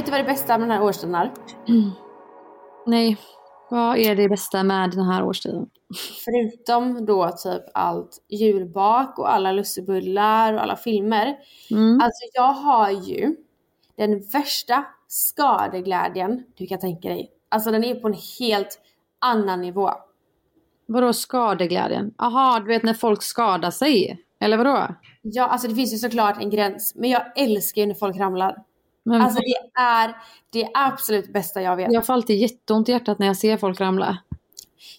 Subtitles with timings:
[0.00, 1.32] Vet du vad det bästa med den här årstiden är?
[2.86, 3.16] Nej,
[3.70, 5.70] vad är det bästa med den här årstiden?
[6.24, 11.36] Förutom då typ allt julbak och alla lussebullar och alla filmer.
[11.70, 12.00] Mm.
[12.00, 13.36] Alltså jag har ju
[13.96, 17.30] den värsta skadeglädjen du kan tänka dig.
[17.48, 18.80] Alltså den är på en helt
[19.18, 19.90] annan nivå.
[20.86, 22.14] Vadå skadeglädjen?
[22.18, 24.24] Aha, du vet när folk skadar sig?
[24.40, 24.94] Eller vadå?
[25.22, 26.94] Ja, alltså det finns ju såklart en gräns.
[26.94, 28.64] Men jag älskar ju när folk ramlar.
[29.10, 30.16] Men Alltså det är
[30.50, 31.92] det absolut bästa jag vet.
[31.92, 34.18] Jag får alltid jätteont i hjärtat när jag ser folk ramla.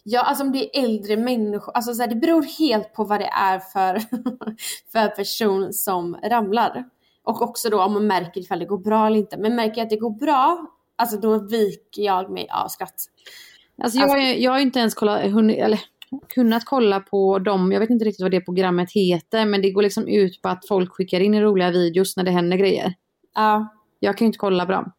[0.04, 3.20] Ja, alltså om det är äldre människor, alltså så här, det beror helt på vad
[3.20, 4.00] det är för,
[4.92, 6.84] för person som ramlar.
[7.24, 9.38] Och också då om man märker ifall det går bra eller inte.
[9.38, 10.66] Men märker jag att det går bra,
[10.96, 12.94] alltså då viker jag mig av skratt.
[13.84, 15.80] Alltså jag, är- jag har inte ens kollat, hunnit, eller,
[16.30, 19.82] kunnat kolla på dem, jag vet inte riktigt vad det programmet heter, men det går
[19.82, 22.94] liksom ut på att folk skickar in roliga videos när det händer grejer.
[23.36, 23.68] Ja.
[24.04, 24.92] Jag kan ju inte kolla på dem.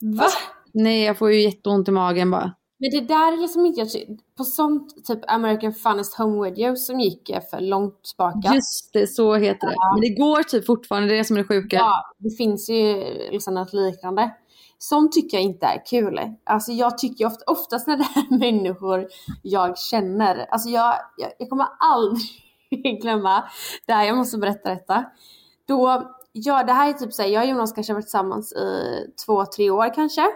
[0.00, 0.26] Va?
[0.72, 2.54] Nej, jag får ju jätteont i magen bara.
[2.78, 3.88] Men det där är liksom inte, jag
[4.36, 8.54] på sånt typ American Funnest Home Videos som gick eh, för långt tillbaka.
[8.54, 9.76] Just det, så heter det.
[9.94, 11.76] Men det går typ fortfarande, det är det som är det sjuka.
[11.76, 12.94] Ja, det finns ju
[13.30, 14.30] liksom något liknande.
[14.78, 16.20] Sånt tycker jag inte är kul.
[16.44, 19.08] Alltså jag tycker ofta, oftast när det är människor
[19.42, 20.46] jag känner.
[20.50, 23.44] Alltså jag, jag, jag kommer aldrig glömma
[23.86, 25.04] det här, jag måste berätta detta.
[25.68, 29.06] Då, ja det här är typ såhär, jag och Jonas kanske har varit tillsammans i
[29.26, 30.26] två, tre år kanske.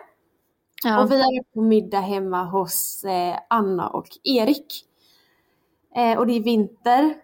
[0.85, 1.03] Ja.
[1.03, 4.85] Och vi är på middag hemma hos eh, Anna och Erik.
[5.97, 7.15] Eh, och det är vinter.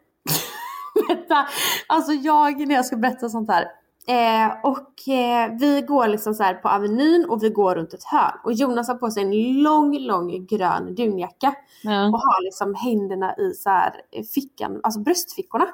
[1.09, 1.49] Vänta,
[1.87, 3.67] alltså jag när jag ska berätta sånt här.
[4.07, 8.39] Eh, och eh, vi går liksom så på Avenyn och vi går runt ett hörn.
[8.45, 11.55] Och Jonas har på sig en lång, lång grön dunjacka.
[11.83, 12.07] Ja.
[12.07, 13.93] Och har liksom händerna i så här
[14.35, 15.67] fickan, alltså bröstfickorna.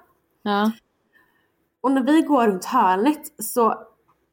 [0.43, 0.71] Ja.
[1.81, 3.75] Och när vi går runt hörnet så,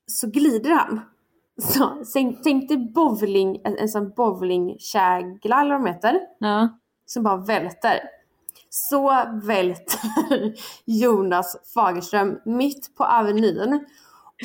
[0.07, 1.01] så glider han.
[1.61, 6.19] Så, tänk, tänk dig bowling, en, en sån bowlingkägla eller vad de heter.
[6.39, 6.69] Ja.
[7.05, 7.99] Som bara välter.
[8.69, 10.53] Så välter
[10.85, 13.85] Jonas Fagerström mitt på Avenyn.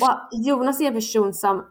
[0.01, 1.65] Och Jonas är en person som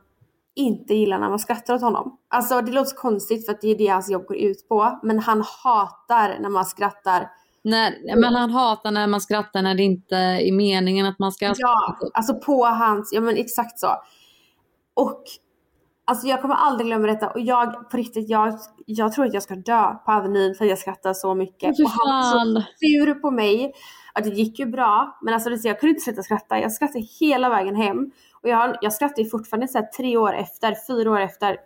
[0.55, 2.19] inte gillar när man skrattar åt honom.
[2.29, 5.01] Alltså det låter konstigt för att det är det hans jobb går ut på.
[5.03, 7.31] Men han hatar när man skrattar
[7.63, 11.55] När, men han hatar när man skrattar när det inte är meningen att man ska
[11.57, 13.89] Ja, alltså på hans, ja men exakt så.
[14.95, 15.23] Och
[16.05, 19.43] alltså jag kommer aldrig glömma detta och jag på riktigt, jag, jag tror att jag
[19.43, 21.77] ska dö på Avenyn för att jag skrattar så mycket.
[21.77, 23.73] Fy Och han var så sur på mig.
[24.13, 26.61] Att det gick ju bra, men alltså jag kunde inte sluta skratta.
[26.61, 28.11] Jag skrattade hela vägen hem.
[28.43, 31.57] Och jag, jag skrattar ju fortfarande så här tre år efter, fyra år efter.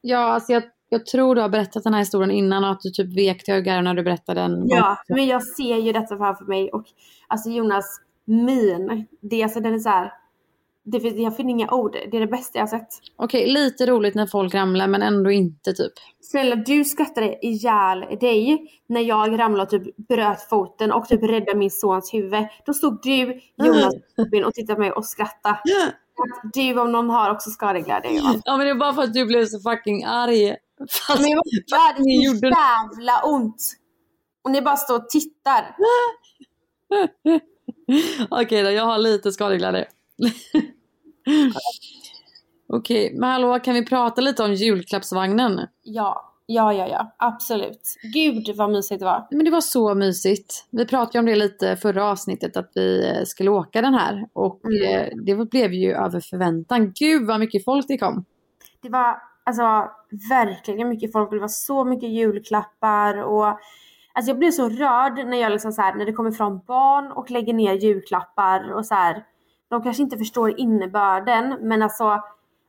[0.00, 2.90] Ja, alltså jag, jag tror du har berättat den här historien innan och att du
[2.90, 4.68] typ vek till ögonen när du berättade den.
[4.68, 6.84] Ja, men jag ser ju detta framför mig och
[7.28, 10.12] alltså Jonas min, det, är alltså, den är så här.
[10.84, 12.88] Det, jag finner inga ord, det är det bästa jag har sett.
[13.16, 15.92] Okej, lite roligt när folk ramlar men ändå inte typ.
[16.20, 21.58] Snälla du skrattade ihjäl dig när jag ramlade och typ bröt foten och typ räddade
[21.58, 22.46] min sons huvud.
[22.66, 25.54] Då stod du, Jonas Robin och tittade på mig och skrattade.
[25.54, 28.10] Att Du om någon har också skadeglädje.
[28.44, 30.56] Ja men det är bara för att du blev så fucking arg.
[30.90, 31.42] Fast, Men jag
[31.78, 33.72] hade så gjorde- jävla ont.
[34.44, 35.76] Och ni bara står och tittar.
[38.30, 39.88] Okej då, jag har lite skadeglädje.
[42.72, 45.60] Okej, men hallå kan vi prata lite om julklappsvagnen?
[45.82, 47.14] Ja, Ja, ja, ja.
[47.16, 47.80] Absolut.
[48.14, 49.26] Gud vad mysigt det var.
[49.30, 50.66] Men det var så mysigt.
[50.70, 54.26] Vi pratade om det lite förra avsnittet att vi eh, skulle åka den här.
[54.32, 55.00] Och Mm.
[55.00, 56.92] eh, det blev ju över förväntan.
[56.92, 58.24] Gud vad mycket folk det kom.
[58.82, 59.90] Det var alltså
[60.30, 63.46] verkligen mycket folk och det var så mycket julklappar och
[64.12, 67.12] alltså jag blev så rörd när jag liksom så här, när det kommer fram barn
[67.12, 69.24] och lägger ner julklappar och så här.
[69.68, 72.22] De kanske inte förstår innebörden men alltså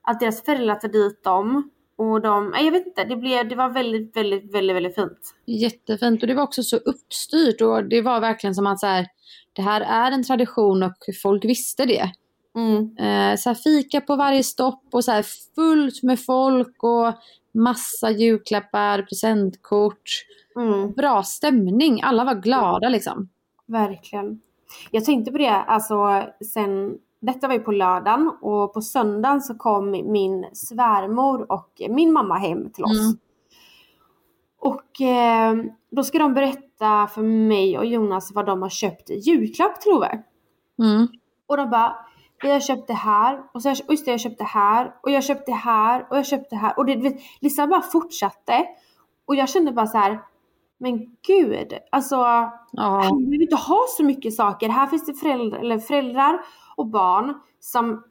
[0.03, 3.69] att deras föräldrar tar dit dem och de, jag vet inte, det blev, det var
[3.69, 5.35] väldigt, väldigt, väldigt, väldigt fint.
[5.45, 9.07] Jättefint och det var också så uppstyrt och det var verkligen som att så här,
[9.53, 12.11] det här är en tradition och folk visste det.
[12.55, 12.97] Mm.
[12.97, 15.25] Eh, så fika på varje stopp och så här,
[15.55, 17.13] fullt med folk och
[17.53, 20.09] massa julklappar, presentkort.
[20.55, 20.91] Mm.
[20.91, 23.29] Bra stämning, alla var glada liksom.
[23.65, 24.41] Verkligen.
[24.91, 29.55] Jag tänkte på det, alltså sen, detta var ju på lördagen och på söndagen så
[29.55, 32.99] kom min svärmor och min mamma hem till oss.
[32.99, 33.17] Mm.
[34.59, 35.55] Och eh,
[35.91, 40.05] då ska de berätta för mig och Jonas vad de har köpt i julklapp tror
[40.05, 40.23] jag.
[40.87, 41.07] Mm.
[41.47, 41.95] Och de bara,
[42.41, 44.95] vi har köpt det här och så har, just det, jag har köpt det här
[45.03, 46.77] och jag har köpt det här och jag har köpt det här.
[46.77, 48.65] Och det vet, bara fortsatte.
[49.25, 50.19] Och jag kände bara så här,
[50.77, 52.15] men gud, alltså
[52.71, 54.69] Ja, han behöver inte ha så mycket saker.
[54.69, 56.41] Här finns det föräldrar, eller föräldrar
[56.75, 58.03] och barn som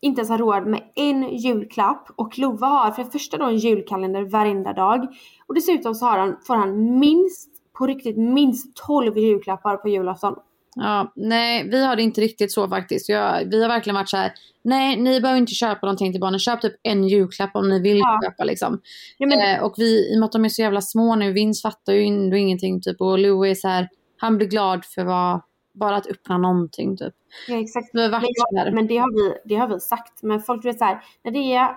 [0.00, 2.08] inte ens har råd med en julklapp.
[2.16, 5.06] Och Lova har för det första då en julkalender varenda dag.
[5.46, 10.34] Och dessutom så har han, får han minst, på riktigt minst 12 julklappar på julafton.
[10.78, 13.08] Ja, nej vi har det inte riktigt så faktiskt.
[13.08, 14.32] Jag, vi har verkligen varit så här,
[14.62, 16.40] nej ni behöver inte köpa någonting till barnen.
[16.40, 18.20] Köp typ en julklapp om ni vill Ja.
[18.24, 18.80] köpa liksom.
[19.18, 21.32] Ja, men, Eh, och vi, i och med att de är så jävla små nu,
[21.32, 23.00] Vince fattar ju ändå ingenting typ.
[23.00, 25.40] Och Louie är så här, han blir glad för vad,
[25.74, 27.14] bara att öppna någonting typ.
[27.48, 27.94] ja, exakt.
[27.94, 30.22] Men, jag, men det, har vi, det har vi sagt.
[30.22, 31.68] Men folk vet så här, när det är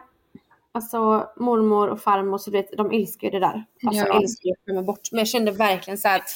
[0.74, 3.65] alltså mormor och farmor så vet de älskar ju det där.
[3.88, 4.21] Alltså Ja.
[4.21, 5.12] älskar ju att komma bort.
[5.12, 6.30] Men jag kände verkligen så här att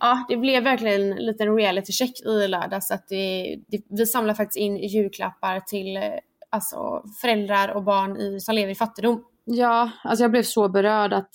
[0.00, 2.90] Ja, det blev verkligen en liten reality check i lördags.
[2.90, 6.02] Att det, det, vi samlar faktiskt in julklappar till eh,
[6.50, 9.24] alltså, föräldrar och barn i, som lever i fattigdom.
[9.44, 11.30] Ja, alltså jag blev så berörd att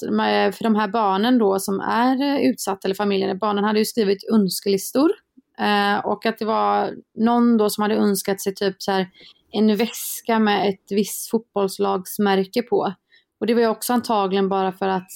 [0.56, 4.30] för de här barnen då som är eh, utsatta, eller familjen, barnen hade ju skrivit
[4.34, 5.12] önskelistor.
[5.60, 9.08] Eh, och att det var någon då som hade önskat sig typ så här
[9.52, 12.94] en väska med ett visst fotbollslagsmärke på.
[13.40, 15.10] Och det var ju också antagligen bara för att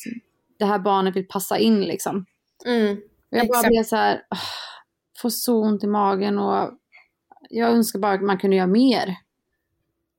[0.60, 2.26] det här barnet vill passa in liksom.
[2.66, 2.98] Mm.
[3.30, 3.68] Jag bara Exakt.
[3.68, 4.38] blev så här, ah,
[5.22, 6.72] får så ont i magen och
[7.50, 9.16] jag önskar bara att man kunde göra mer.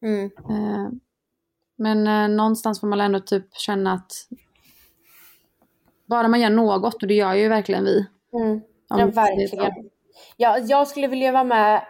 [0.03, 0.31] Mm.
[0.51, 0.89] Eh,
[1.77, 4.13] Men eh, någonstans får man ändå typ känna att
[6.07, 8.07] bara man gör något, och det gör ju verkligen vi.
[8.33, 8.61] Mm.
[8.89, 9.91] Ja, verkligen.
[10.37, 11.83] Ja, jag skulle vilja vara med,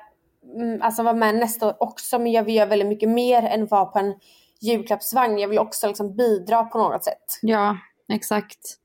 [0.54, 3.66] mm, alltså vara med nästa år också, men jag vill göra väldigt mycket mer än
[3.66, 4.14] vara på en
[4.60, 5.38] julklappsvagn.
[5.38, 7.38] Jag vill också liksom bidra på något sätt.
[7.42, 7.78] Ja,
[8.08, 8.79] exakt.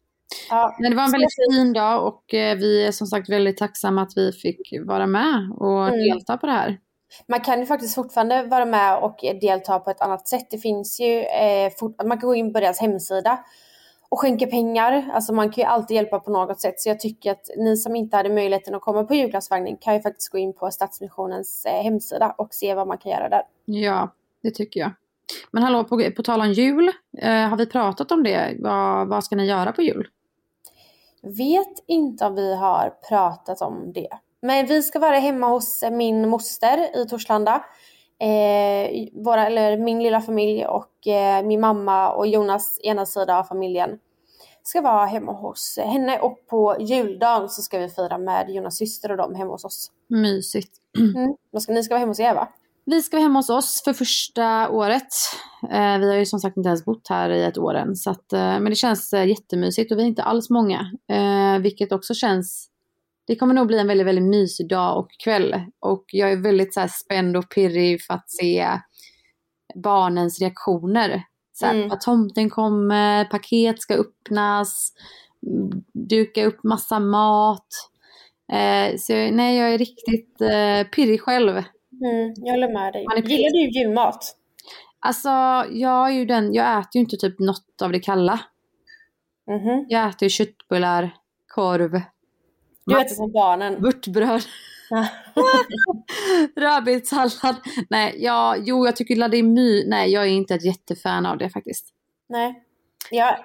[0.50, 3.58] Ja, Men det var en väldigt fin dag och eh, vi är som sagt väldigt
[3.58, 6.00] tacksamma att vi fick vara med och Mm.
[6.10, 6.78] delta på det här.
[7.28, 10.48] Man kan ju faktiskt fortfarande vara med och delta på ett annat sätt.
[10.52, 13.40] Det finns ju, eh, fort, man kan gå in på deras hemsida
[14.10, 15.10] och skänka pengar.
[15.14, 16.80] Alltså man kan ju alltid hjälpa på något sätt.
[16.80, 20.02] Så jag tycker att ni som inte hade möjligheten att komma på julklappsvagnen kan ju
[20.02, 23.42] faktiskt gå in på Stadsmissionens eh, hemsida och se vad man kan göra där.
[23.66, 24.14] Ja,
[24.44, 24.92] det tycker jag.
[25.52, 26.92] Men hallå, på, på tal om jul,
[27.22, 28.56] eh, har vi pratat om det?
[28.60, 30.08] Vad, vad ska ni göra på jul?
[31.22, 34.10] Vet inte om vi har pratat om det.
[34.42, 37.66] Men vi ska vara hemma hos min moster i Torslanda.
[38.20, 43.44] Eh, våra, eller min lilla familj och eh, min mamma och Jonas ena sida av
[43.44, 44.00] familjen
[44.64, 49.12] ska vara hemma hos henne och på juldagen så ska vi fira med Jonas syster
[49.12, 49.92] och dem hemma hos oss.
[50.08, 50.72] Mysigt.
[50.98, 51.36] Mm.
[51.62, 52.48] Ska ni ska vara hemma hos er va?
[52.86, 55.08] Vi ska vara hemma hos oss för första året.
[55.72, 57.96] Eh, vi har ju som sagt inte ens bott här i ett år än.
[57.96, 60.92] Så att, eh, men det känns eh, jättemysigt och vi är inte alls många.
[61.10, 62.70] Eh, vilket också känns...
[63.28, 65.56] Det kommer nog bli en väldigt, väldigt mysig dag och kväll.
[65.80, 68.68] Och jag är väldigt så här, spänd och pirrig för att se
[69.76, 71.24] barnens reaktioner.
[71.54, 71.92] Så Mm.
[71.92, 74.94] Att tomten kommer, paket ska öppnas,
[75.94, 77.68] duka upp massa mat.
[78.52, 81.64] Eh, så nej, jag är riktigt eh, pirrig själv.
[82.04, 83.06] Mm, jag håller med dig.
[83.08, 84.36] Man är Gillar du julmat?
[85.00, 85.30] Alltså,
[85.72, 88.40] jag är ju den, jag äter ju inte typ något av det kalla.
[89.52, 89.86] Mhm.
[89.90, 91.16] Jag äter ju köttbullar,
[91.48, 92.02] korv,
[92.86, 93.82] Du äter som barnen.
[93.82, 94.42] vörtbröd,
[96.56, 97.56] rödbetssallad.
[97.90, 101.38] Nej, jag, jo jag tycker det är my, nej jag är inte ett jättefan av
[101.38, 101.86] det faktiskt.
[102.30, 102.64] Nej.
[103.12, 103.36] Jag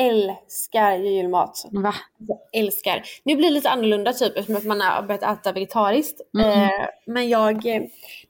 [0.00, 1.68] älskar julmat.
[1.70, 1.94] Va?
[2.18, 3.02] Jag älskar.
[3.24, 6.20] Nu blir det lite annorlunda typ eftersom att man har börjat äta vegetariskt.
[6.34, 6.50] Mm.
[6.50, 7.82] Eh, men jag, eh,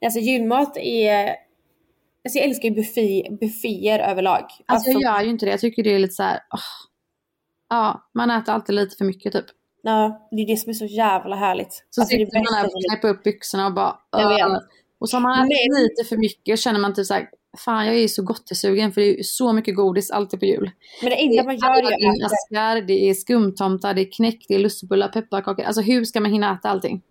[0.05, 1.37] alltså julmat är
[2.25, 4.45] Alltså jag älskar ju buffé, bufféer överlag.
[4.67, 5.51] Alltså, jag gör ju inte det.
[5.51, 6.41] Jag tycker det är lite så här.
[6.55, 6.61] åh.
[7.69, 9.45] Ja, man äter alltid lite för mycket typ.
[9.83, 11.87] Ja, det är det som är så jävla härligt.
[11.91, 14.63] Så alltså, sitter man där och knäpper upp byxorna och bara Jag vet.
[15.01, 17.29] Och så har man ätit lite för mycket känner man typ såhär,
[17.59, 20.71] fan jag är så gottesugen för det är ju så mycket godis alltid på jul.
[21.03, 21.87] Men det enda man gör är äta.
[21.87, 25.65] Aladdin-askar, det är skumtomtar, det är knäck, det är lussebullar, pepparkakor.
[25.65, 27.03] Alltså hur ska man hinna äta allting?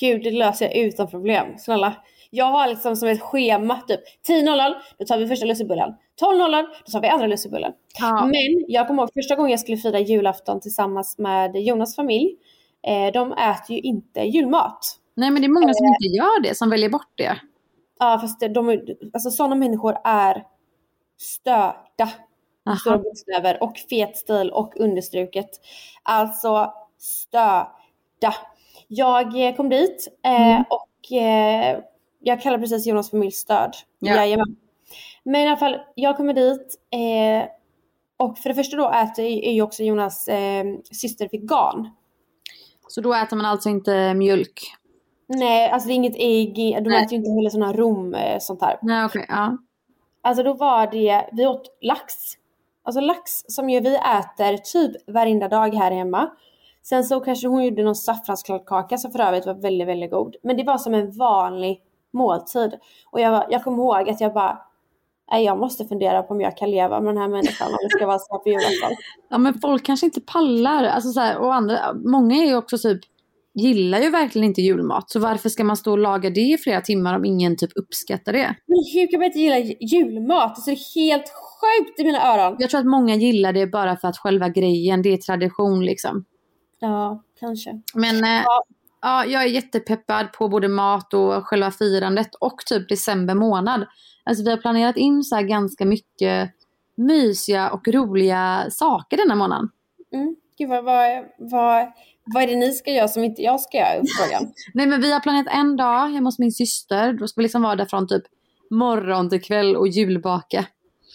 [0.00, 1.58] Gud, det löser jag utan problem.
[1.58, 1.96] Snälla.
[2.30, 5.90] Jag har liksom som ett schema typ 10.00 då tar vi första lussebullen.
[6.20, 7.72] 12.00 då tar vi andra lussebullen.
[7.98, 8.24] Ja.
[8.24, 12.36] Men jag kommer ihåg första gången jag skulle fira julafton tillsammans med Jonas familj.
[12.86, 14.98] Eh, de äter ju inte julmat.
[15.14, 17.40] Nej men det är många som inte gör det, som väljer bort det.
[17.98, 18.80] Ja fast de,
[19.12, 20.44] alltså sådana människor är
[21.18, 22.10] störda.
[22.80, 25.50] Stora bokstäver och fet stil och understruket.
[26.02, 28.34] Alltså störda.
[28.88, 30.64] Jag eh, kom dit eh, Mm.
[30.70, 31.80] och eh,
[32.20, 33.70] jag kallar precis Jonas familj störd.
[34.00, 34.56] Jajamän.
[35.22, 37.48] Men i alla fall, jag kommer dit eh,
[38.16, 41.90] och för det första då äter är ju också Jonas eh, syster vegan.
[42.88, 44.60] Så då äter man alltså inte mjölk?
[45.26, 46.54] Nej, alltså det är inget ägg,
[46.84, 47.02] de Nej.
[47.04, 48.78] äter ju inte heller sådana rom, eh, sånt här.
[48.82, 49.58] Nej okej, ja.
[50.22, 52.14] Alltså då var det, vi åt lax.
[52.84, 56.30] Alltså lax som ju vi äter typ varenda dag här hemma.
[56.82, 60.36] Sen så kanske hon gjorde någon saffranskladdkaka som för övrigt var väldigt, väldigt god.
[60.42, 61.80] Men det var som en vanlig
[62.12, 62.74] måltid.
[63.10, 64.58] Och jag, var- jag kommer ihåg att jag bara,
[65.30, 67.88] nej jag måste fundera på om jag kan leva med den här människan om det
[67.90, 68.96] ska vara så här på julafton.
[69.28, 70.84] Ja men folk kanske inte pallar.
[70.84, 73.00] Alltså så här, och andra, många är ju också typ,
[73.54, 75.10] gillar ju verkligen inte julmat.
[75.10, 78.32] Så varför ska man stå och laga det i flera timmar om ingen typ uppskattar
[78.32, 78.54] det?
[78.66, 80.48] Men hur kan man inte gilla julmat?
[80.48, 82.56] Alltså det är helt sjukt i mina öron.
[82.58, 86.24] Jag tror att många gillar det bara för att själva grejen, det är tradition liksom.
[86.78, 87.80] Ja, kanske.
[87.94, 88.64] Men eh, Ja.
[89.00, 93.86] ja, jag är jättepeppad på både mat och själva firandet och typ december månad.
[94.24, 96.50] Alltså vi har planerat in så ganska mycket
[96.96, 99.68] mysiga och roliga saker denna månaden.
[100.12, 100.36] Mm.
[100.58, 101.92] Gud vad, vad, vad,
[102.34, 104.02] vad är det ni ska göra som inte jag ska göra?
[104.18, 104.52] Frågan.
[104.74, 107.12] Nej men vi har planerat en dag hemma hos min syster.
[107.12, 108.22] Då ska vi liksom vara där från typ
[108.70, 110.66] morgon till kväll och julbaka.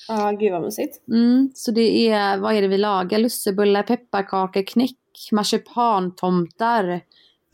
[0.07, 1.07] Ja, gud vad mysigt.
[1.07, 3.19] Mm, så det är, vad är det vi lagar?
[3.19, 4.97] Lussebullar, pepparkakor, knäck,
[5.31, 7.01] marsipantomtar.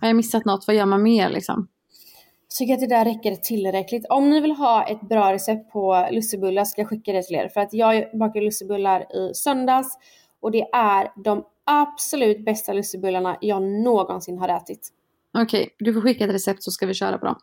[0.01, 0.67] Har jag missat något?
[0.67, 1.67] Vad gör man mer liksom?
[2.47, 4.05] Jag tycker att det där räcker tillräckligt.
[4.09, 7.49] Om ni vill ha ett bra recept på lussebullar ska jag skicka det till er.
[7.49, 9.97] För att jag bakade lussebullar i söndags
[10.39, 14.89] och det är de absolut bästa lussebullarna jag någonsin har ätit.
[15.37, 17.35] Okej, du får skicka ett recept så ska vi köra på dem.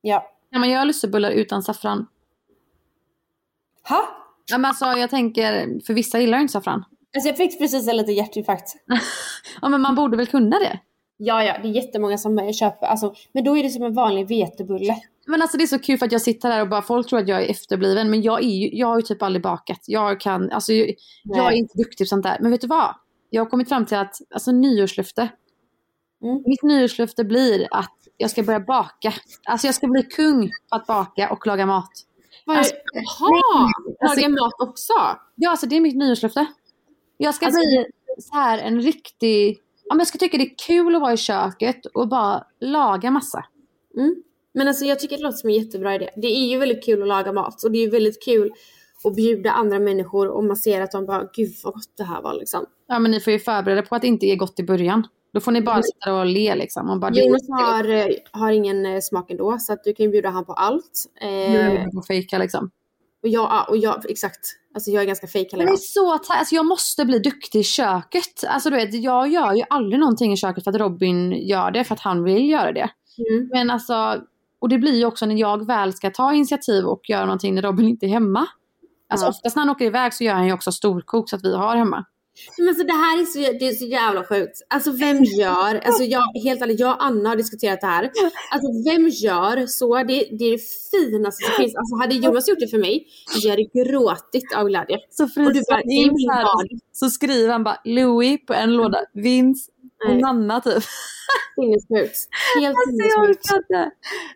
[0.00, 0.30] Ja.
[0.52, 2.06] Kan man göra lussebullar utan saffran?
[3.88, 4.02] Ha?
[4.50, 6.84] Ja, men alltså, jag tänker, för vissa gillar ju inte saffran.
[7.14, 8.74] Alltså jag fick precis en liten hjärtinfarkt.
[9.62, 10.80] Ja, men man borde väl kunna det?
[11.16, 14.28] Ja, ja, det är jättemånga som köper, alltså, men då är det som en vanlig
[14.28, 14.96] vetebulle.
[15.26, 17.18] Men alltså det är så kul för att jag sitter där och bara folk tror
[17.18, 19.80] att jag är efterbliven men jag, är ju, jag har ju typ aldrig bakat.
[19.86, 20.94] Jag kan, alltså jag,
[21.24, 22.36] jag är inte duktig på sånt där.
[22.40, 22.94] Men vet du vad?
[23.30, 25.28] Jag har kommit fram till att, alltså nyårslöfte.
[26.22, 26.42] Mm.
[26.46, 29.14] Mitt nyårslöfte blir att jag ska börja baka.
[29.44, 31.90] Alltså jag ska bli kung på att baka och laga mat.
[32.46, 33.70] Alltså, Jaha!
[34.00, 34.92] alltså- Laga mat också?
[35.34, 36.46] Ja, alltså det är mitt nyårslöfte.
[37.16, 37.86] Jag ska Alltså, bli
[38.18, 39.58] så här en riktig...
[39.84, 43.10] Ja, men jag ska tycka det är kul att vara i köket och bara laga
[43.10, 43.44] massa.
[43.96, 44.22] Mm.
[44.52, 46.10] Men alltså jag tycker det låter som en jättebra idé.
[46.16, 48.52] Det är ju väldigt kul att laga mat och det är ju väldigt kul
[49.08, 52.22] att bjuda andra människor och man ser att de bara gud vad gott det här
[52.22, 52.64] var liksom.
[52.88, 55.06] Ja, men ni får ju förbereda på att det inte är gott i början.
[55.32, 56.90] Då får ni bara sitta där och le liksom.
[56.90, 60.12] Och bara, Jonas har, eh, har ingen eh, smak ändå så att du kan ju
[60.12, 61.04] bjuda han på allt.
[61.20, 62.70] Eh, på fejka liksom.
[63.22, 64.40] och jag, ja, och jag, exakt.
[64.74, 67.58] Alltså jag är ganska fejk Men det är så ta- alltså jag måste bli duktig
[67.60, 68.44] i köket.
[68.48, 71.84] Alltså du vet, jag gör ju aldrig någonting i köket för att Robin gör det,
[71.84, 72.90] för att han vill göra det.
[73.30, 73.48] Mm.
[73.52, 74.20] Men alltså,
[74.58, 77.62] och det blir ju också när jag väl ska ta initiativ och göra någonting när
[77.62, 78.46] Robin inte är hemma.
[79.10, 79.30] Alltså Ja.
[79.30, 81.76] oftast när han åker iväg så gör han ju också storkok så att vi har
[81.76, 82.04] hemma.
[82.58, 84.56] Men alltså det här är så, det är så jävla sjukt.
[84.70, 88.10] Alltså vem gör, alltså jag, helt ärligt, jag och Anna har diskuterat det här.
[88.52, 89.96] Alltså vem gör så?
[89.96, 91.76] Det, det är det finaste som finns.
[91.76, 93.06] Alltså hade Jonas gjort det för mig,
[93.42, 94.98] jag hade gråtit av glädje.
[95.10, 99.70] Så Och du bara, fryser så så skriver han bara Louis på en låda, Vince
[100.06, 100.20] Nej.
[100.20, 100.82] Nanna typ.
[101.54, 102.16] Sinnessjukt.
[102.60, 103.44] Helt Alltså jag sinnessjukt.
[103.52, 103.90] orkar inte.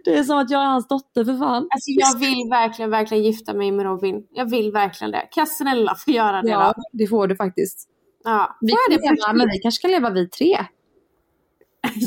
[0.05, 1.57] Det är som att jag är hans dotter för fan.
[1.71, 4.27] Alltså jag vill verkligen, verkligen gifta mig med Robin.
[4.31, 5.19] Jag vill verkligen det.
[5.31, 6.83] Kan jag snälla få göra det Ja, då?
[6.93, 7.89] det får du faktiskt.
[8.25, 8.57] Ja.
[8.61, 10.59] Vi kan det leva, men vi kanske kan leva vi tre.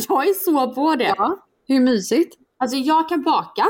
[0.09, 1.13] Jag är så på det.
[1.17, 1.37] Ja.
[1.67, 2.35] Hur mysigt?
[2.59, 3.65] Alltså jag kan baka,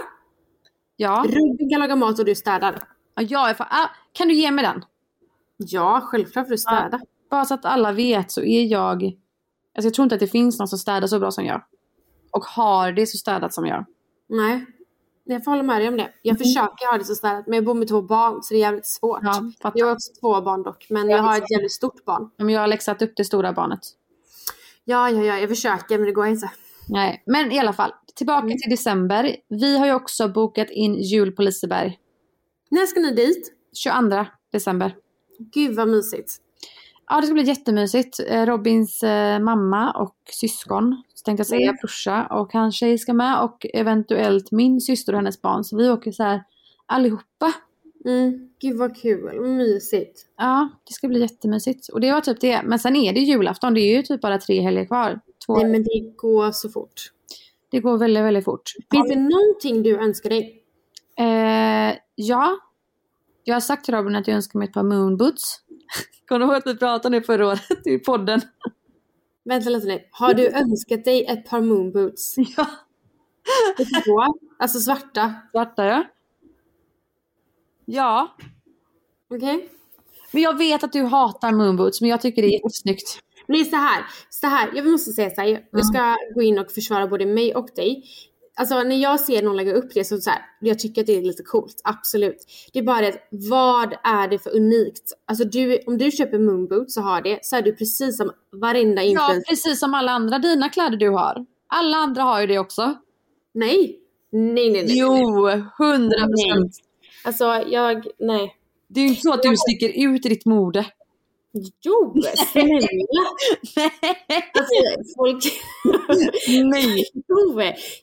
[0.95, 1.25] Ja.
[1.27, 2.79] Robin kan laga mat och du städar.
[3.15, 4.83] ja jag är fan, ah, kan du ge mig den?
[5.57, 6.99] Ja, självklart får du städa.
[7.31, 9.11] Bara så att alla vet så är jag...
[9.77, 11.63] Alltså jag tror inte att det finns någon som städar så bra som jag.
[12.31, 13.85] Och har det så städat som jag.
[14.29, 14.65] Nej.
[15.23, 16.11] Jag får hålla med dig om det.
[16.21, 16.37] Jag Mm.
[16.37, 18.87] försöker ha det så städat men jag bor med två barn så det är jävligt
[18.87, 19.19] svårt.
[19.23, 19.71] Ja.
[19.75, 22.29] Jag har också två barn dock men jag har ett jävligt stort barn.
[22.37, 23.79] Men jag har läxat upp det stora barnet.
[24.83, 26.51] Ja, ja, ja, jag försöker men det går inte.
[26.89, 27.93] Nej, men i alla fall.
[28.15, 28.57] Tillbaka Mm.
[28.57, 29.35] till december.
[29.49, 31.99] Vi har ju också bokat in jul på Liseberg.
[32.71, 33.53] När ska ni dit?
[33.73, 34.95] 22 december.
[35.39, 36.37] Gud vad mysigt.
[37.09, 38.19] Ja, det ska bli jättemysigt.
[38.27, 41.75] Eh, Robins eh, mamma och syskon, så tänkte jag säga, Mm.
[41.81, 45.63] brorsa och hans tjej ska med och eventuellt min syster och hennes barn.
[45.63, 46.43] Så vi åker så här
[46.85, 47.53] allihopa.
[48.05, 48.49] Mm.
[48.61, 50.25] Gud vad kul, mysigt.
[50.37, 51.89] Ja, det ska bli jättemysigt.
[51.89, 52.61] Och det var typ det.
[52.63, 55.19] Men sen är det julafton, det är ju typ bara tre helger kvar.
[55.45, 55.55] Två.
[55.55, 57.11] Nej men det går så fort.
[57.71, 58.71] Det går väldigt, väldigt fort.
[58.91, 60.63] Finns det någonting du önskar dig?
[61.19, 62.57] Eh, ja.
[63.47, 65.61] Jag har sagt till Robin att jag önskar mig ett par moonboots.
[66.27, 68.41] Kommer du ihåg att vi pratade om det förra året i podden?
[69.45, 69.99] Vänta lite nu.
[70.11, 72.35] Har du önskat dig ett par moonboots?
[74.05, 74.33] Ja.
[74.59, 75.33] Alltså svarta?
[75.51, 76.03] Svarta ja.
[77.85, 78.35] Ja.
[79.29, 79.69] Okej?
[80.31, 83.19] Men jag vet att du hatar moonboots, men jag tycker det är jättesnyggt.
[83.47, 86.59] Nej så här, så här, jag måste säga så här, jag- jag ska gå in
[86.59, 88.03] och försvara både mig och dig.
[88.59, 91.17] Alltså när jag ser någon lägga upp det så, så här, jag tycker att det
[91.17, 92.37] är lite coolt, absolut.
[92.73, 95.13] Det är bara det, vad är det för unikt?
[95.25, 99.03] Alltså du, om du köper moonboots så har det, så är du precis som varenda
[99.03, 99.49] Ja, influencer.
[99.49, 101.45] precis som alla andra dina kläder du har.
[101.67, 102.95] Alla andra har ju det också.
[103.53, 103.99] Nej.
[104.31, 104.97] Nej, nej, nej.
[104.99, 105.15] Jo,
[105.77, 106.71] hundra procent.
[107.23, 108.55] Alltså jag, nej.
[108.87, 110.85] Det är ju inte så att du sticker ut i ditt mode.
[111.81, 112.15] Jo,
[112.51, 113.29] snälla.
[114.53, 115.43] Alltså, folk...
[116.73, 117.05] Nej.
[117.13, 117.53] Jo,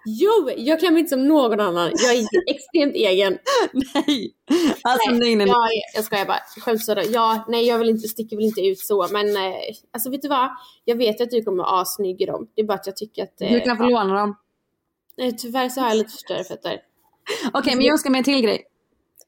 [0.07, 1.91] jo, jag klär mig inte som någon annan.
[1.95, 3.39] Jag är extremt egen.
[3.73, 4.35] Nej.
[4.83, 5.49] Alltså nej, nej, nej.
[5.49, 6.39] Jag, jag skojar bara.
[6.61, 7.05] Skämtsådär.
[7.11, 9.09] Ja, nej jag vill inte, sticker väl inte ut så.
[9.13, 9.53] Men eh,
[9.93, 10.51] alltså vet du vad?
[10.85, 12.49] Jag vet att du kommer vara assnygg i dem.
[12.55, 13.41] Det är bara att jag tycker att...
[13.41, 14.37] Eh, Du kan få låna dem.
[15.17, 16.81] nej, tyvärr så har jag lite för större fötter.
[17.53, 18.63] Okej, men jag önskar mig en till grej.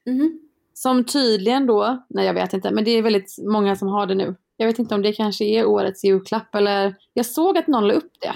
[0.05, 0.39] Mhm.
[0.77, 4.15] Som tydligen då, nej jag vet inte, men det är väldigt många som har det
[4.15, 4.35] nu.
[4.57, 6.95] Jag vet inte om det kanske är årets julklapp eller...
[7.13, 8.35] Jag såg att någon la upp det.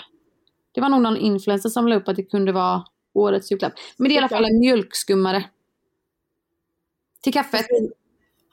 [0.71, 3.73] Det var nog någon influencer som la upp att det kunde vara årets julklapp.
[3.97, 5.45] Men det är i alla fall en mjölkskummare.
[7.23, 7.65] Till kaffet.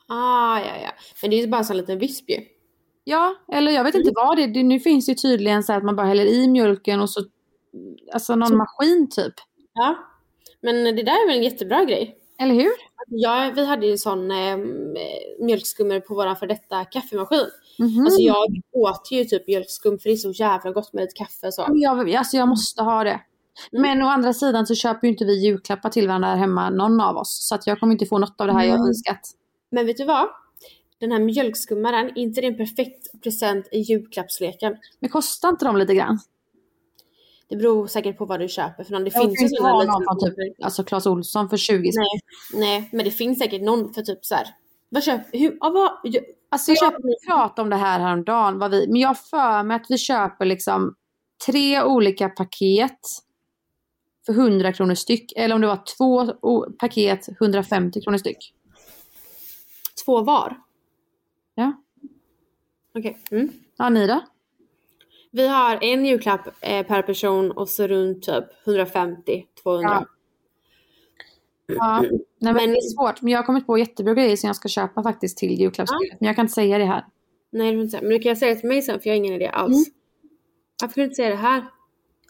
[0.09, 0.91] Ah, ja, ja.
[1.23, 2.37] Men det är ju bara en sån liten visp ju.
[3.05, 4.65] Ja, eller jag vet inte vad det är.
[4.65, 7.21] Nu finns det ju tydligen så att man bara häller i mjölken och så...
[8.13, 9.35] Alltså någon maskin typ.
[9.73, 9.99] Ja.
[10.61, 12.19] Men det där är väl en jättebra grej.
[12.41, 12.71] Eller hur?
[13.07, 14.57] Ja, vi hade ju sån eh,
[15.41, 17.47] mjölkskummare på våran för detta kaffemaskin.
[17.79, 18.05] Mhm.
[18.05, 21.53] Alltså jag åt ju typ mjölkskum för det är så jävla gott med ett kaffe
[21.53, 21.67] så.
[21.75, 23.21] Jag, alltså jag måste ha det.
[23.73, 23.83] Mm.
[23.83, 27.01] Men å andra sidan så köper ju inte vi julklappar till varandra här hemma, någon
[27.01, 27.49] av oss.
[27.49, 28.87] Så att jag kommer inte få något av det här jag Mm.
[28.89, 29.21] önskat.
[29.71, 30.29] Men vet du vad?
[31.01, 34.77] Den här mjölkskummaren, är inte det en perfekt present i julklappsleken?
[35.01, 36.19] Men kostar inte de lite grann?
[37.49, 39.05] Det beror säkert på vad du köper för någon.
[39.05, 42.05] Det Jag finns ju finns sådana någon typ, alltså Clas Ohlson för 20 spänn.
[42.53, 44.47] Nej, nej, men det finns säkert någon för typ så här.
[44.89, 46.15] Vad köper, hur, ja, vad,
[46.51, 49.87] Alltså jag köper pratade om det här häromdagen, vad vi, men jag för mig att
[49.89, 50.95] vi köper liksom
[51.47, 53.01] tre olika paket
[54.27, 55.33] för 100 kronor styck.
[55.37, 56.27] Eller om det var två
[56.79, 58.55] paket 150 kronor styck.
[60.05, 60.61] Två var?
[61.55, 61.73] Ja.
[62.95, 63.19] Okej.
[63.31, 63.53] Mm.
[63.77, 64.21] Ja, ni då?
[65.39, 69.43] Vi har en julklapp eh, per person och så runt typ 150-200.
[69.65, 70.05] Ja.
[71.67, 72.01] Ja.
[72.01, 73.23] Nej, men Men- det är svårt.
[73.23, 76.21] Men jag har kommit på jättebra grejer som jag ska köpa faktiskt till julklappsspelet.
[76.21, 77.05] Men jag kan inte säga det här.
[77.53, 78.03] Nej, det inte säga.
[78.03, 79.89] Men du kan säga det till mig sen för jag har ingen idé alls.
[79.89, 79.99] Mm.
[80.83, 81.65] Varför kan du inte säga det här?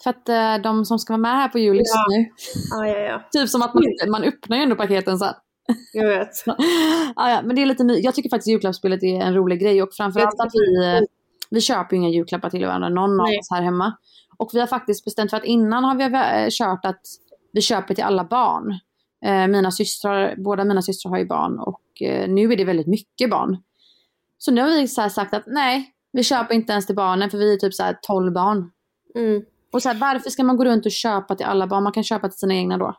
[0.02, 2.06] För att eh, de som ska vara med här på jul Ja.
[2.10, 2.26] nu.
[2.70, 3.22] Ja, ja, ja.
[3.32, 5.34] Typ som att man, man öppnar ju ändå paketen sen.
[5.92, 6.28] Jag vet.
[6.46, 6.56] ja,
[7.16, 10.40] ja, men det är lite Jag tycker faktiskt julklappsspelet är en rolig grej och framförallt
[10.40, 11.00] att vi,
[11.50, 13.96] vi köper ju inga julklappar till varandra, någon av oss här hemma.
[14.36, 17.00] Och vi har faktiskt bestämt för att innan har vi eh, kört att
[17.52, 18.78] vi köper till alla barn.
[19.24, 22.86] Eh, mina systrar, båda mina systrar har ju barn och eh, nu är det väldigt
[22.86, 23.56] mycket barn.
[24.38, 27.38] Så nu har vi så sagt att nej, vi köper inte ens till barnen för
[27.38, 28.70] vi är typ så här 12 barn.
[29.14, 29.42] Mm.
[29.72, 31.82] Och så här, varför ska man gå runt och köpa till alla barn?
[31.82, 32.94] Man kan köpa till sina egna då.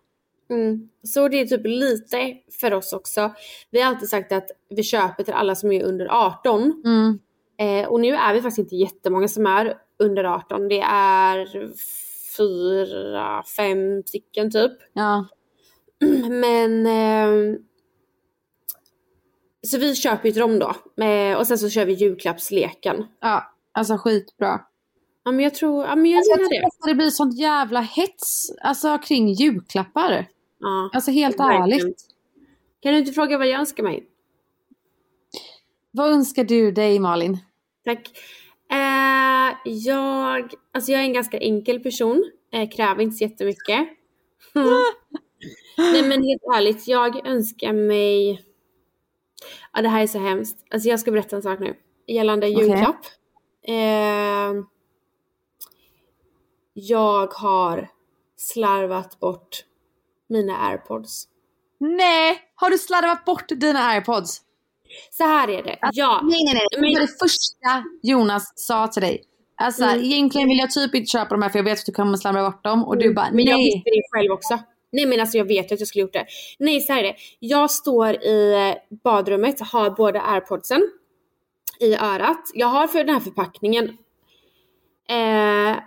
[0.49, 0.89] Mm.
[1.03, 3.33] Så det är typ lite för oss också.
[3.71, 6.83] Vi har alltid sagt att vi köper till alla som är under 18.
[6.85, 7.19] Mm.
[7.59, 10.67] Eh, och nu är vi faktiskt inte jättemånga som är under 18.
[10.67, 11.69] Det är
[12.37, 14.71] fyra, fem stycken typ.
[14.93, 15.27] Ja.
[16.29, 17.57] Men ehm,
[19.67, 21.03] så vi köper ju till dem då.
[21.03, 23.05] Eh, och sen så kör vi julklappsleken.
[23.21, 24.61] ja, alltså skitbra.
[25.23, 26.65] Ja men jag tror, ja men jag Alltså, jag det.
[26.65, 30.27] att det blir sånt jävla hets alltså, kring julklappar.
[30.59, 31.97] Ja, Alltså helt ärligt.
[32.79, 34.07] Kan du inte fråga vad jag önskar mig?
[35.91, 37.37] Vad önskar du dig Malin?
[37.89, 38.09] Tack.
[38.71, 42.31] Eh, jag, alltså jag är en ganska enkel person.
[42.53, 43.87] Eh, kräver inte så jättemycket.
[45.77, 48.45] Nej men helt ärligt, jag önskar mig...
[49.73, 50.65] Ja det här är så hemskt.
[50.71, 51.75] Alltså jag ska berätta en sak nu.
[52.07, 53.05] Gällande julklapp.
[53.67, 54.63] Eh,
[56.73, 57.87] jag har
[58.37, 59.65] slarvat bort
[60.27, 61.27] mina airpods.
[61.77, 62.41] Nej!
[62.55, 64.41] Har du slarvat bort dina airpods?
[65.11, 65.77] Så här är det.
[65.93, 66.19] Ja.
[66.23, 69.23] Nej nej nej, det Men- var det första Jonas sa till dig.
[69.61, 70.03] Alltså Mm.
[70.03, 72.49] egentligen vill jag typ inte köpa de här för jag vet att du kommer slarva
[72.51, 73.35] bort dem och du bara Mm.
[73.35, 73.65] Men jag nej.
[73.65, 74.59] visste det själv också.
[74.91, 76.25] Nej men alltså jag vet att jag skulle gjort det.
[76.59, 77.15] Nej så här är det.
[77.39, 80.81] Jag står i eh, badrummet, har båda airpodsen
[81.79, 82.41] i örat.
[82.53, 83.97] Jag har för den här förpackningen.
[85.09, 85.77] Eh,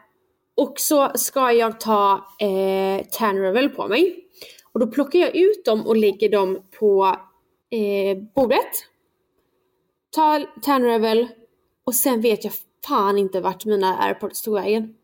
[0.57, 4.17] och så ska jag ta eh, Tanrevel på mig.
[4.73, 7.17] Och då plockar jag ut dem och lägger dem på
[7.71, 8.71] eh, bordet.
[10.17, 11.29] Tar Tanrevel
[11.85, 12.53] och sen vet jag
[12.87, 14.95] fan inte vart mina airpods tog vägen.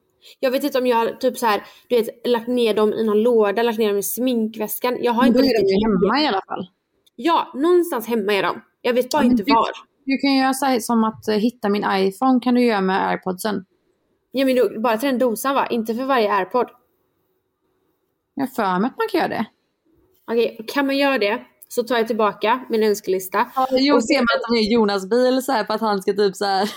[0.40, 3.04] Jag vet inte om jag har typ så här, du vet, lagt ner dem i
[3.04, 4.98] någon låda, lagt ner dem i sminkväskan.
[5.02, 6.66] Jag har Men inte då är de ju hemma i alla fall.
[7.16, 8.60] Ja, någonstans hemma är de.
[8.82, 9.68] Jag vet bara Ja, inte du- var.
[10.04, 12.80] Du kan ju göra så här, som att eh, hitta min iPhone kan du göra
[12.80, 13.64] med airpodsen.
[14.30, 15.66] Ja men då, bara till den dosan va?
[15.70, 16.66] Inte för varje airpod.
[18.34, 19.46] Jag har för mig att man kan göra det.
[20.30, 23.50] Okej, kan man göra det så tar jag tillbaka min önskelista.
[23.70, 26.12] Jo, Och ser man att de är Jonas bil så här för att han ska
[26.12, 26.70] typ så här.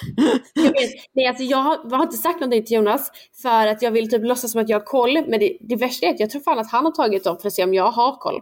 [0.54, 3.82] Jag, vet, nej, alltså jag, har, jag har inte sagt någonting till Jonas för att
[3.82, 5.13] jag vill typ låtsas som att jag har koll.
[5.27, 7.47] Men det, det värsta är att jag tror fan att han har tagit dem för
[7.47, 8.41] att se om jag har koll.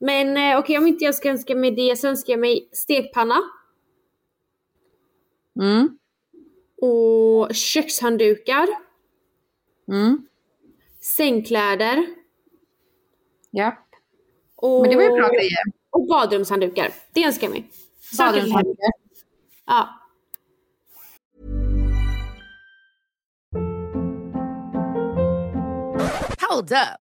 [0.00, 3.36] Men eh, okej, om inte jag ska önska mig det så önskar jag mig stekpanna
[5.60, 5.98] Mm,
[6.82, 8.68] och kökshanddukar,
[9.88, 10.26] mm,
[11.00, 12.06] sängkläder
[13.50, 13.83] ja.
[14.64, 15.58] Och, Men det var ju bra grejer.
[15.90, 16.90] och badrumshanddukar.
[17.12, 17.64] Det önskar jag mig.
[18.18, 18.90] Badrumshanddukar.
[19.66, 19.88] Ja.
[26.50, 27.03] Hold up.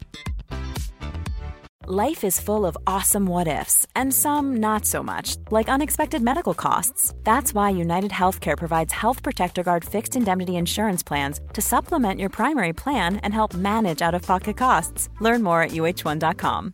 [1.91, 6.53] Life is full of awesome what ifs, and some not so much, like unexpected medical
[6.53, 7.13] costs.
[7.23, 12.29] That's why United Healthcare provides Health Protector Guard fixed indemnity insurance plans to supplement your
[12.29, 15.09] primary plan and help manage out of pocket costs.
[15.21, 16.73] Learn more at uh1.com.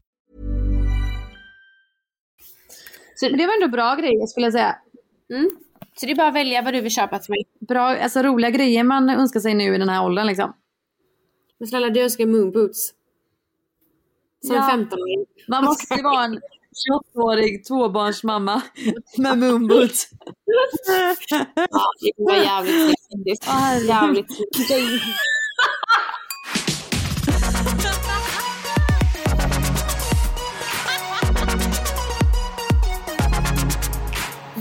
[3.16, 4.76] Så det var ändå bra grejer skulle jag säga.
[5.34, 5.50] Mm.
[6.00, 7.44] Så det är bara att välja vad du vill köpa till mig.
[7.68, 10.54] Bra, alltså roliga grejer man önskar sig nu i den här åldern liksom.
[11.60, 12.97] Men snälla du önskar moonboots.
[14.46, 14.62] Som Ja.
[14.62, 15.26] 15-åring.
[15.48, 16.42] Man måste vara en
[17.16, 18.62] 28-årig tvåbarnsmamma
[19.18, 20.10] med moonboots.
[21.56, 23.48] Ja, det var jävligt faktiskt.
[23.88, 24.28] Jävligt.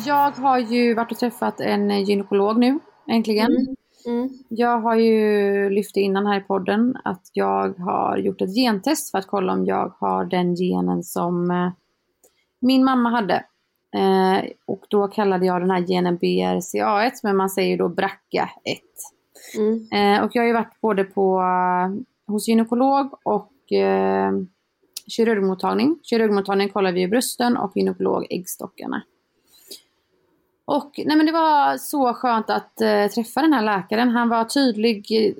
[0.06, 2.78] Jag har ju varit och träffat en gynekolog nu,
[3.10, 3.50] äntligen.
[3.50, 3.76] Mm.
[4.06, 4.28] Mm.
[4.48, 9.18] Jag har ju lyft innan här i podden att jag har gjort ett gentest för
[9.18, 11.70] att kolla om jag har den genen som eh,
[12.60, 13.44] min mamma hade.
[13.94, 18.80] Eh, och då kallade jag den här genen BRCA1 men man säger då BRCA1.
[19.58, 19.88] Mm.
[19.92, 21.42] Eh, och jag har ju varit både på,
[22.26, 24.32] hos gynekolog och eh,
[25.08, 25.98] kirurgmottagning.
[26.02, 29.02] Kirurgmottagning kollar vi ju brösten och gynekolog äggstockarna.
[30.66, 34.08] Och nej men det var så skönt att eh, träffa den här läkaren.
[34.08, 35.34] Han var tydlig, eh,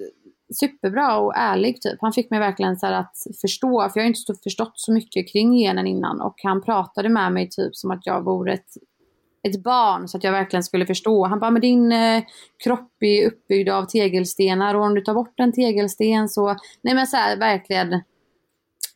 [0.61, 1.99] superbra och ärlig typ.
[2.01, 5.33] Han fick mig verkligen så här att förstå, för jag har inte förstått så mycket
[5.33, 6.21] kring genen innan.
[6.21, 8.71] Och han pratade med mig typ som att jag vore ett,
[9.43, 11.27] ett barn så att jag verkligen skulle förstå.
[11.27, 12.23] Han bara, med din eh,
[12.65, 17.07] kropp är uppbyggd av tegelstenar och om du tar bort en tegelsten så, nej men
[17.07, 17.93] så här verkligen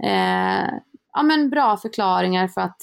[0.03, 0.71] eh,
[1.13, 2.83] ja men bra förklaringar för att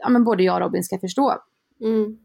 [0.00, 1.34] ja, men både jag och Robin ska förstå.
[1.80, 2.18] Mm.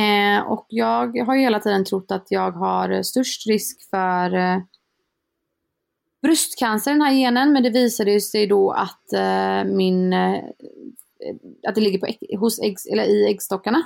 [0.00, 4.58] Eh, och jag har ju hela tiden trott att jag har störst risk för eh,
[6.22, 7.52] bröstcancer, den här genen.
[7.52, 10.44] Men det visade sig då att eh, min eh,
[11.68, 13.82] att det ligger på, ägg- hos äggs, eller i äggstockarna.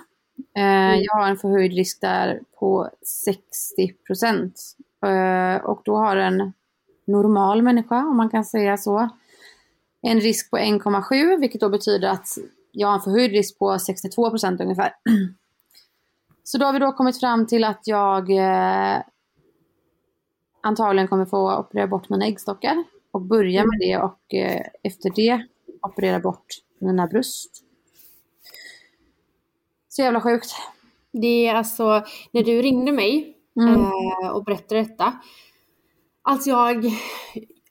[0.56, 4.60] Eh, Jag har en förhöjd risk där på 60 procent.
[5.06, 6.52] Eh, och då har en
[7.06, 9.08] normal människa, om man kan säga så,
[10.02, 12.26] en risk på 1,7 vilket då betyder att
[12.72, 14.92] jag har en förhöjd risk på 62 procent ungefär.
[16.48, 19.02] Så då har vi då kommit fram till att jag eh,
[20.62, 25.46] antagligen kommer få operera bort mina äggstockar och börja med det och eh, efter det
[25.82, 26.46] operera bort
[26.80, 27.62] mina bröst.
[29.88, 30.50] Så jävla sjukt.
[31.12, 33.74] Det är alltså, när du ringde mig Mm.
[33.74, 35.12] eh, och berättade detta.
[36.22, 36.84] Alltså jag,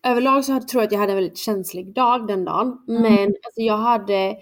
[0.03, 2.85] överlag så tror jag att jag hade en väldigt känslig dag den dagen.
[2.87, 3.01] Mm.
[3.01, 4.35] Men alltså jag hade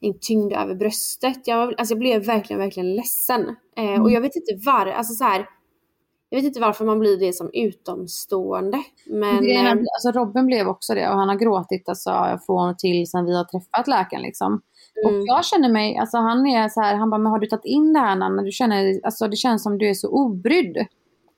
[0.00, 1.40] en tyngd över bröstet.
[1.44, 3.56] Jag, alltså jag blev verkligen, verkligen ledsen.
[3.76, 4.02] Eh, Mm.
[4.02, 5.46] Och jag vet inte var, alltså så här,
[6.30, 8.82] jag vet inte varför man blir det som utomstående.
[9.06, 12.78] Men Grejen eh, alltså Robin blev också det och han har gråtit alltså, från och
[12.78, 14.22] till sen vi har träffat läkaren.
[14.22, 14.62] Liksom.
[15.04, 17.46] Och mm, jag känner mig, alltså han är så här, han bara, men har du
[17.46, 18.42] tagit in det här Nanna?
[18.42, 20.76] Du känner, alltså det känns som du är så obrydd.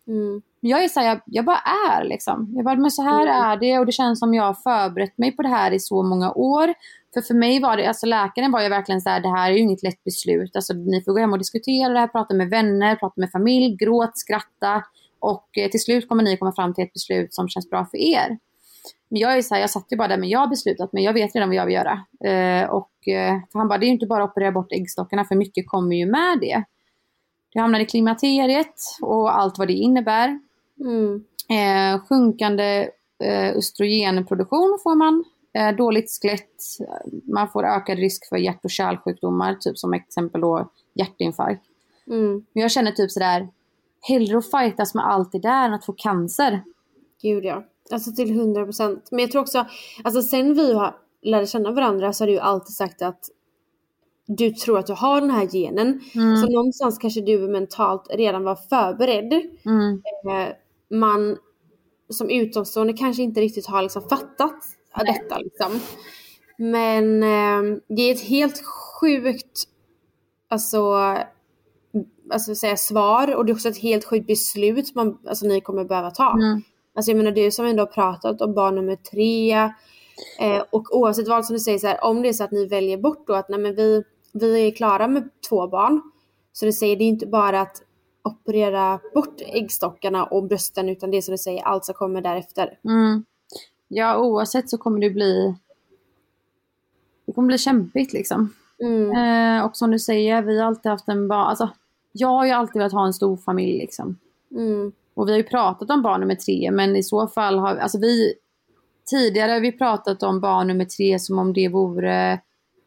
[0.07, 2.53] mm, Men jag är så här, jag, jag bara är liksom.
[2.57, 3.43] Jag bara, men så här Mm.
[3.43, 6.03] är det och det känns som jag har förberett mig på det här i så
[6.03, 6.75] många år.
[7.15, 9.55] För för mig var det, alltså läkaren var ju verkligen så här, det här är
[9.55, 10.57] ju inget lätt beslut.
[10.57, 13.77] Alltså ni får gå hem och diskutera det här, prata med vänner, prata med familj,
[13.77, 14.83] gråt, skratta.
[15.21, 17.99] Och eh, till slut kommer ni komma fram till ett beslut som känns bra för
[17.99, 18.39] er.
[19.11, 21.05] Men jag är så här, jag satt ju bara där, men jag har beslutat mig,
[21.05, 22.05] jag vet redan vad jag vill göra.
[22.25, 25.25] Eh, och eh, för han bara, det är ju inte bara att operera bort äggstockarna,
[25.25, 26.65] för mycket kommer ju med det.
[27.53, 30.41] Du hamnar i klimakteriet och allt vad det innebär.
[30.81, 32.89] Mm, Eh, sjunkande
[33.25, 35.25] eh, östrogenproduktion får man.
[35.55, 36.63] Eh, dåligt skelett.
[37.25, 41.63] Man får ökad risk för hjärt och kärlsjukdomar, typ som exempel då hjärtinfarkt.
[42.07, 42.45] mm.
[42.53, 43.49] Men jag känner typ sådär,
[44.01, 46.63] hellre att fightas med allt det där än att få cancer.
[47.23, 47.65] Gud ja.
[47.91, 49.09] Alltså till 100 procent.
[49.11, 49.67] Men jag tror också,
[50.05, 53.21] alltså sen vi har lärde känna varandra så har du alltid sagt att
[54.27, 56.01] du tror att du har den här genen.
[56.15, 56.37] Mm.
[56.37, 59.33] Så någonstans kanske du mentalt redan var förberedd.
[59.65, 60.03] Mm.
[60.31, 60.55] Eh,
[60.91, 61.39] man
[62.09, 64.57] som utomstående kanske inte riktigt har liksom fattat
[65.07, 65.81] detta liksom.
[66.59, 68.63] Men eh, det är ett helt
[69.01, 69.69] sjukt
[70.49, 70.95] alltså,
[72.33, 75.85] alltså säga, svar och det är också ett helt sjukt beslut man, alltså, ni kommer
[75.85, 76.33] behöva ta.
[76.33, 76.63] Mm.
[76.95, 79.53] Alltså jag menar du som ändå har pratat om barn nummer tre.
[80.41, 82.67] Eh, och oavsett vad som du säger så här, om det är så att ni
[82.67, 86.03] väljer bort då att nej men vi, vi är klara med två barn.
[86.53, 87.83] Så du säger det är inte bara att
[88.23, 92.79] operera bort äggstockarna och brösten utan det är som du säger allt som kommer därefter.
[92.85, 93.25] Mm.
[93.89, 95.55] Ja, oavsett så kommer det bli
[97.27, 98.55] det kommer bli kämpigt liksom.
[98.83, 99.17] Mm.
[99.17, 101.69] Eh, och som du säger, vi har alltid haft en barn, alltså
[102.13, 104.19] jag har ju alltid velat ha en stor familj liksom.
[104.51, 104.93] Mm.
[105.15, 107.99] Och vi har ju pratat om barn nummer tre, men i så fall har alltså
[107.99, 108.35] vi
[109.11, 112.41] tidigare har vi pratat om barn nummer tre som om det vore,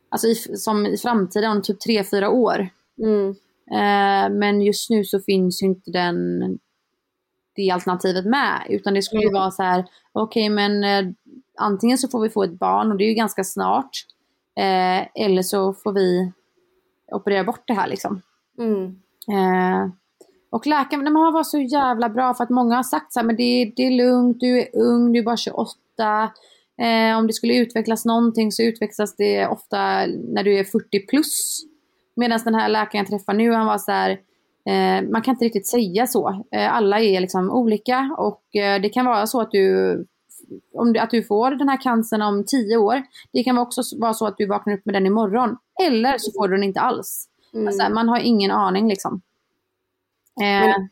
[0.10, 2.70] alltså i, som i framtiden, om typ tre, fyra år.
[3.00, 3.36] Mm.
[3.74, 6.40] Eh, men just nu så finns ju inte den,
[7.56, 9.40] det alternativet med, utan det skulle ju Mm.
[9.42, 11.14] vara så här, okej men eh,
[11.60, 13.90] antingen så får vi få ett barn och det är ju ganska snart,
[14.60, 16.32] eh, eller så får vi
[17.12, 18.22] operera bort det här liksom.
[18.60, 18.86] Mm.
[19.32, 19.92] Eh,
[20.50, 23.28] och läkaren, men han var så jävla bra för att många har sagt så här,
[23.28, 25.74] men det, det är lugnt, du är ung, du är bara 28.
[26.82, 31.62] Eh, om det skulle utvecklas någonting så utvecklas det ofta när du är 40 plus.
[32.22, 34.10] Medan den här läkaren jag träffar nu, han var så här,
[34.66, 36.44] eh, man kan inte riktigt säga så.
[36.52, 40.06] Eh, alla är liksom olika och eh, det kan vara så att du
[40.74, 43.04] om att du får den här cancern om 10 år.
[43.34, 45.58] Det kan också vara så att du vaknar upp med den imorgon.
[45.84, 47.28] Eller så får du den inte alls.
[47.54, 47.68] Mm.
[47.68, 49.22] Alltså, man har ingen aning liksom.
[50.42, 50.90] Eh, Men-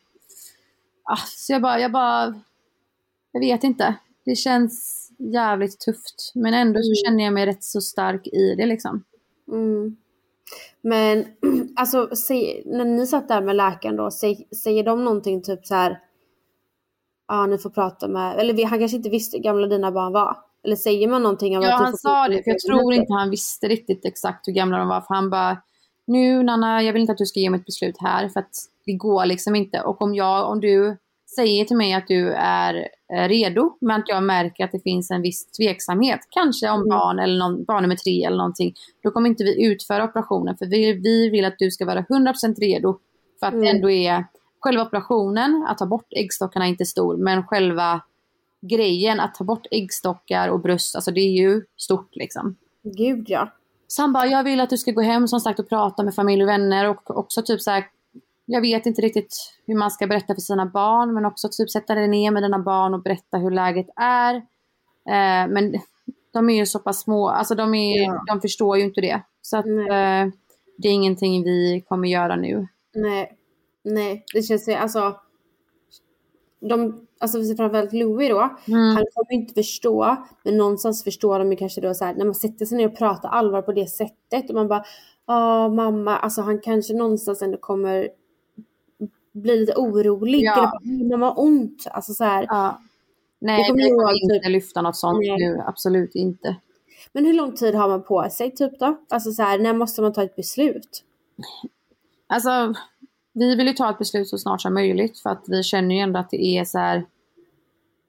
[1.04, 2.34] ah, så jag bara, jag bara,
[3.32, 3.94] jag vet inte.
[4.24, 6.32] Det känns jävligt tufft.
[6.34, 6.96] Men ändå så Mm.
[7.04, 9.04] känner jag mig rätt så stark i det liksom.
[9.48, 9.96] Mm.
[10.82, 11.26] Men
[11.76, 15.74] alltså säg, när ni satt där med läkaren då, säg, säger de någonting typ så
[15.74, 15.98] här.
[17.28, 20.36] Ja, ni får prata med, eller han kanske inte visste hur gamla dina barn var.
[20.64, 22.42] Eller säger man någonting om Ja, att han sa det.
[22.44, 25.00] För jag tror inte han visste riktigt exakt hur gamla de var.
[25.00, 25.62] För han bara,
[26.06, 28.28] nu Nanna, jag vill inte att du ska ge mig ett beslut här.
[28.28, 28.50] För att
[28.86, 29.80] det går liksom inte.
[29.80, 30.96] Och om, jag, om du
[31.36, 35.22] säger till mig att du är redo, men att jag märker att det finns en
[35.22, 36.88] viss tveksamhet, kanske om Mm.
[36.88, 40.56] barn eller någon, barn nummer tre eller någonting, då kommer inte vi utföra operationen.
[40.56, 42.98] För vi, vi vill att du ska vara 100% redo.
[43.40, 43.76] För att det Mm.
[43.76, 44.24] ändå är
[44.60, 48.00] själva operationen, att ta bort äggstockarna är inte stor, men själva
[48.62, 52.56] grejen att ta bort äggstockar och bröst, alltså det är ju stort liksom.
[52.82, 53.52] Gud ja.
[53.86, 56.14] Så han bara, jag vill att du ska gå hem som sagt och prata med
[56.14, 57.84] familj och vänner och också typ så här,
[58.52, 61.94] jag vet inte riktigt hur man ska berätta för sina barn men också typ sätta
[61.94, 64.34] dig ner med dina barn och berätta hur läget är.
[65.08, 65.74] Eh, men
[66.32, 68.22] de är ju så pass små, alltså de, är, Ja.
[68.26, 69.22] de förstår ju inte det.
[69.42, 70.32] Så att eh,
[70.78, 72.68] det är ingenting vi kommer göra nu.
[72.94, 73.36] Nej.
[73.84, 75.16] Nej, det känns ju alltså.
[76.60, 78.56] De, alltså framförallt Louis då.
[78.68, 78.96] Mm.
[78.96, 80.16] Han kommer inte förstå.
[80.44, 82.98] Men någonstans förstår de ju kanske då så här när man sätter sig ner och
[82.98, 84.48] pratar allvar på det sättet.
[84.48, 84.84] Och man bara,
[85.26, 88.08] ja mamma, alltså han kanske någonstans ändå kommer
[89.32, 90.42] bli lite orolig.
[90.42, 90.80] Ja.
[90.84, 91.86] Eller mamma har ont.
[91.90, 92.46] Alltså så här.
[92.48, 92.80] Ja.
[93.38, 95.48] Nej, kommer vi ju kommer inte typ- lyfta något sånt Nej.
[95.48, 95.62] nu.
[95.66, 96.56] Absolut inte.
[97.12, 98.96] Men hur lång tid har man på sig typ då?
[99.08, 101.04] Alltså så här, när måste man ta ett beslut?
[102.26, 102.74] alltså
[103.32, 106.00] vi vill ju ta ett beslut så snart som möjligt för att vi känner ju
[106.00, 107.06] ändå att det är så här.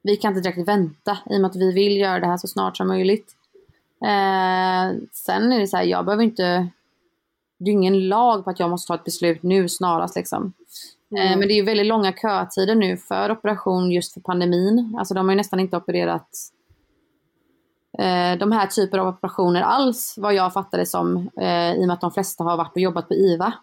[0.02, 2.48] Vi kan inte direkt vänta i och med att vi vill göra det här så
[2.48, 3.36] snart som möjligt.
[4.04, 6.68] Eh, sen är det så här, jag behöver inte
[7.58, 10.54] det är ingen lag på att jag måste ta ett beslut nu snarast liksom.
[11.12, 11.40] Mm.
[11.40, 14.96] Men det är ju väldigt långa kötider nu för operation just för pandemin.
[15.00, 16.30] Alltså de har ju nästan inte opererat
[18.00, 21.30] eh, de här typer av operationer alls vad jag fattar det som.
[21.42, 23.54] Eh, I och med att de flesta har varit och jobbat på IVA.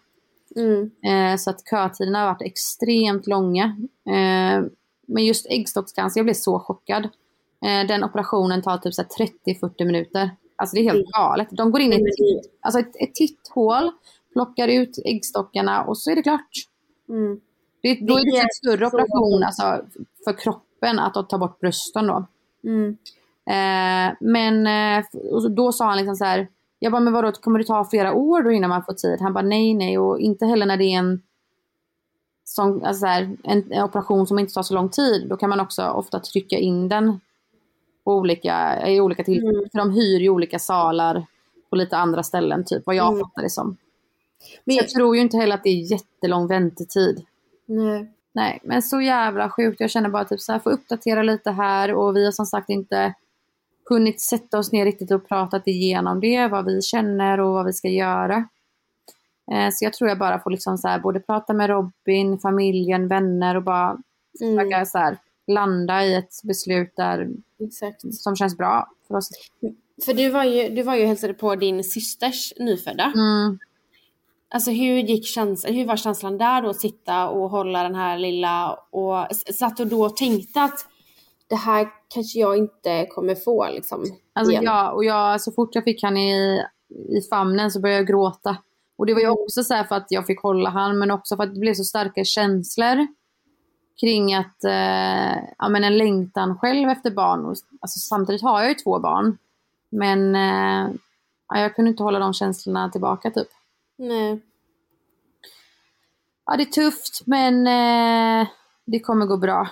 [0.55, 0.91] Mm.
[1.03, 3.63] Eh, så att kötiderna har varit extremt långa.
[4.07, 4.63] Eh,
[5.07, 7.03] men just äggstockscancer, jag blev så chockad.
[7.65, 8.93] Eh, den operationen tar typ
[9.45, 10.29] 30-40 minuter.
[10.55, 11.11] Alltså det är helt mm.
[11.11, 11.47] galet.
[11.51, 13.91] De går in i ett, titt, alltså ett, ett titthål,
[14.33, 16.68] plockar ut äggstockarna och så är det klart.
[17.09, 17.39] Mm.
[17.81, 19.85] Det, då är det en större operation alltså,
[20.23, 22.25] för kroppen att ta bort brösten då.
[22.63, 22.97] Mm.
[23.49, 25.05] Eh, men eh,
[25.49, 26.47] då sa han liksom så här,
[26.79, 29.21] jag bara, men vadå, kommer det ta flera år då innan man får tid?
[29.21, 31.21] Han bara, nej, nej, och inte heller när det är en,
[32.43, 35.27] som, alltså här, en, en, operation som inte tar så lång tid.
[35.29, 37.19] Då kan man också ofta trycka in den
[38.03, 39.55] på olika, i olika tillfällen.
[39.55, 39.69] Mm.
[39.71, 41.25] För de hyr ju olika salar
[41.69, 43.19] på lite andra ställen, typ vad jag mm.
[43.19, 43.77] fattar det som.
[44.63, 47.25] Men jag tror ju inte heller att det är jättelång väntetid.
[47.65, 48.11] Nej.
[48.31, 49.79] Nej, men så jävla sjukt.
[49.79, 52.69] Jag känner bara typ så här, får uppdatera lite här och vi har som sagt
[52.69, 53.13] inte
[53.89, 57.73] hunnit sätta oss ner riktigt och pratat igenom det, vad vi känner och vad vi
[57.73, 58.47] ska göra.
[59.51, 63.07] Eh, så jag tror jag bara får liksom så här, både prata med Robin, familjen,
[63.07, 63.97] vänner och bara
[64.41, 64.57] mm.
[64.57, 68.13] försöka så här, landa i ett beslut där Exakt.
[68.15, 69.29] som känns bra för oss.
[70.05, 73.13] För du var ju, du var ju hälsade på din systers nyfödda.
[73.15, 73.59] Mm.
[74.51, 78.17] Alltså hur gick känslan, hur var känslan där då att sitta och hålla den här
[78.17, 80.85] lilla och satt du då och tänkte att
[81.49, 84.05] det här kanske jag inte kommer få liksom.
[84.33, 88.07] Alltså ja, och jag, så fort jag fick han i, i famnen så började jag
[88.07, 88.57] gråta.
[88.97, 89.37] Och det var ju mm.
[89.39, 91.83] också så för att jag fick hålla han men också för att det blev så
[91.83, 93.07] starka känslor
[93.99, 97.45] kring att, eh, ja men en längtan själv efter barn.
[97.45, 99.37] Och, alltså, samtidigt har jag ju två barn.
[99.91, 100.95] Men eh,
[101.47, 103.47] ja, jag kunde inte hålla de känslorna tillbaka typ.
[103.99, 104.41] Nej.
[106.45, 108.47] Ja det är tufft men eh,
[108.85, 109.69] det kommer gå bra.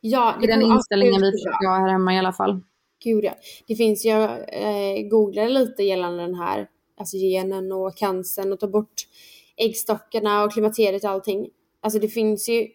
[0.00, 2.60] Ja, det är den inställningen vi försöker ha här hemma i alla fall.
[3.04, 3.34] Gud ja.
[3.66, 8.68] Det finns, jag eh, googlade lite gällande den här alltså genen och cancern och ta
[8.68, 9.06] bort
[9.56, 11.48] äggstockarna och klimakteriet och allting.
[11.80, 12.68] Alltså det finns ju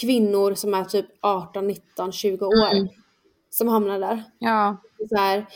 [0.00, 2.88] kvinnor som är typ 18, 19, 20 år mm.
[3.50, 4.24] som hamnar där.
[4.38, 4.76] Ja.
[5.08, 5.46] Så här,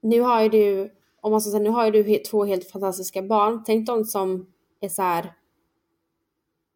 [0.00, 0.92] nu har ju du,
[1.26, 3.62] om man ska säga, nu har ju du två helt fantastiska barn.
[3.66, 4.46] Tänk de som
[4.80, 5.32] är så här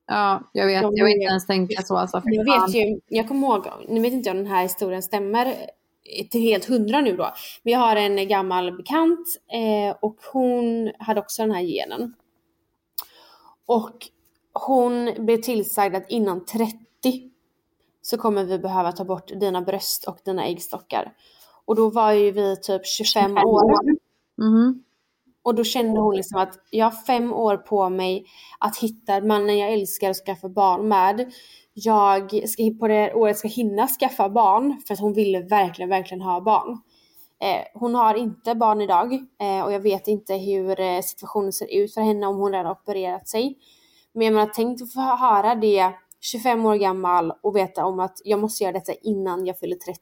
[0.07, 0.83] Ja, jag vet.
[0.83, 1.97] De, jag vill inte ens tänka så.
[1.97, 5.03] Alltså, jag vet ju, jag kommer ihåg, nu vet inte jag om den här historien
[5.03, 5.57] stämmer
[6.31, 7.33] till helt hundra nu då.
[7.63, 12.15] Men jag har en gammal bekant eh, och hon hade också den här genen.
[13.67, 14.09] Och
[14.53, 16.77] hon blev tillsagd att innan 30
[18.03, 21.13] så kommer vi behöva ta bort dina bröst och dina äggstockar.
[21.65, 24.00] Och då var ju vi typ 25 år.
[24.41, 24.83] Mm.
[25.43, 28.25] Och då kände hon liksom att jag har fem år på mig
[28.59, 31.33] att hitta mannen jag älskar och skaffa barn med.
[31.75, 36.23] Jag ska på det året ska hinna skaffa barn för att hon ville verkligen, verkligen
[36.23, 36.79] ha barn.
[37.43, 41.75] Eh, hon har inte barn idag eh, och jag vet inte hur eh, situationen ser
[41.75, 43.59] ut för henne om hon redan opererat sig.
[44.13, 48.21] Men jag menar, tänk att få höra det 25 år gammal och veta om att
[48.25, 50.01] jag måste göra detta innan jag fyller 30.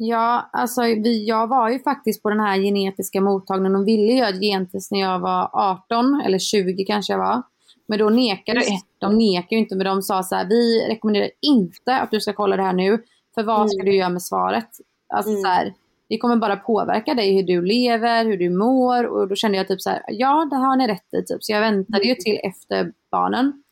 [0.00, 4.28] Ja, alltså vi, jag var ju faktiskt på den här genetiska mottagningen och ville göra
[4.28, 7.42] ett gentest när jag var 18 eller 20 kanske jag var.
[7.86, 11.30] Men då nekade de, de nekade ju inte men de sa så här, vi rekommenderar
[11.42, 13.02] inte att du ska kolla det här nu.
[13.34, 13.90] För vad ska mm.
[13.90, 14.68] du göra med svaret?
[15.14, 15.42] Alltså mm.
[15.42, 15.74] så här,
[16.08, 19.68] det kommer bara påverka dig hur du lever, hur du mår och då kände jag
[19.68, 21.44] typ så här, ja det har ni rätt i typ.
[21.44, 22.08] Så jag väntade mm.
[22.08, 23.62] ju till efter barnen.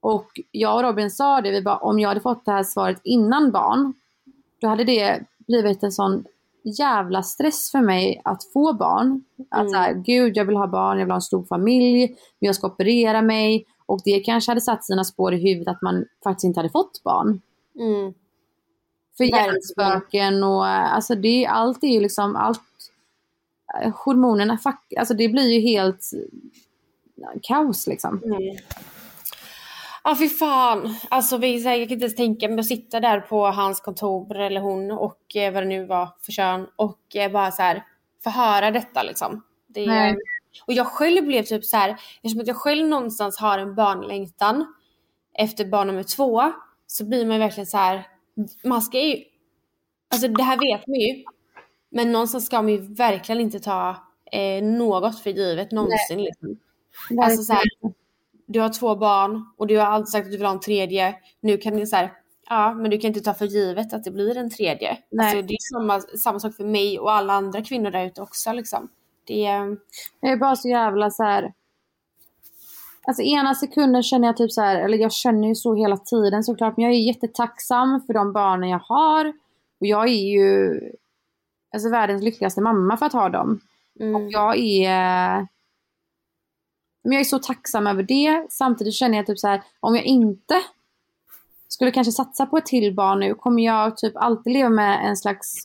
[0.00, 3.00] Och jag och Robin sa det, vi bara, om jag hade fått det här svaret
[3.04, 3.94] innan barn
[4.60, 6.24] då hade det blivit en sån
[6.64, 9.24] jävla stress för mig att få barn.
[9.50, 9.70] Att mm.
[9.70, 12.66] såhär, gud jag vill ha barn, jag vill ha en stor familj, men jag ska
[12.66, 13.66] operera mig.
[13.86, 17.02] Och det kanske hade satt sina spår i huvudet att man faktiskt inte hade fått
[17.04, 17.40] barn.
[17.78, 18.14] Mm.
[19.16, 22.60] För hjärnspöken och alltså det, allt är ju liksom, allt,
[23.82, 24.58] eh, hormonerna,
[24.98, 26.10] alltså det blir ju helt
[27.42, 28.20] kaos liksom.
[28.24, 28.56] Mm.
[30.04, 30.94] Ja fy fan.
[31.08, 34.60] Alltså vi, jag kan inte ens tänka mig att sitta där på hans kontor eller
[34.60, 37.84] hon och eh, vad det nu var för kön och eh, bara så här
[38.24, 39.42] förhöra detta liksom.
[39.66, 40.16] Det, Nej.
[40.66, 44.74] Och jag själv blev typ så här, eftersom att jag själv någonstans har en barnlängtan
[45.34, 46.52] efter barn nummer två
[46.86, 48.06] så blir man verkligen så här,
[48.64, 49.24] man ska ju,
[50.10, 51.24] alltså det här vet man ju,
[51.90, 53.96] men någonstans ska man ju verkligen inte ta
[54.32, 56.22] eh, något för givet någonsin.
[56.22, 56.58] Liksom.
[57.22, 57.64] Alltså så här,
[58.48, 61.14] du har två barn och du har alltid sagt att du vill ha en tredje.
[61.40, 62.12] Nu kan det så här,
[62.48, 64.98] ja men du kan inte ta för givet att det blir en tredje.
[65.10, 65.26] Nej.
[65.26, 68.52] Alltså, det är samma, samma sak för mig och alla andra kvinnor där ute också
[68.52, 68.88] liksom.
[69.24, 69.76] Det är,
[70.20, 71.52] Jag är bara så jävla så här.
[73.06, 76.44] Alltså ena sekunden känner jag typ så här, eller jag känner ju så hela tiden
[76.44, 79.28] såklart, men jag är jättetacksam för de barnen jag har.
[79.80, 80.80] Och jag är ju
[81.72, 83.60] alltså världens lyckligaste mamma för att ha dem.
[84.00, 85.46] mm, Och jag är...
[87.02, 88.46] Men jag är så tacksam över det.
[88.50, 90.62] Samtidigt känner jag typ så här, om jag inte
[91.68, 95.16] skulle kanske satsa på ett till barn nu kommer jag typ alltid leva med en
[95.16, 95.64] slags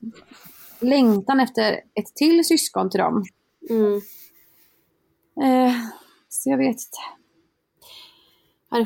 [0.80, 3.24] längtan efter ett till syskon till dem.
[3.70, 4.02] mm.
[5.42, 5.76] Eh,
[6.30, 6.98] så jag vet inte.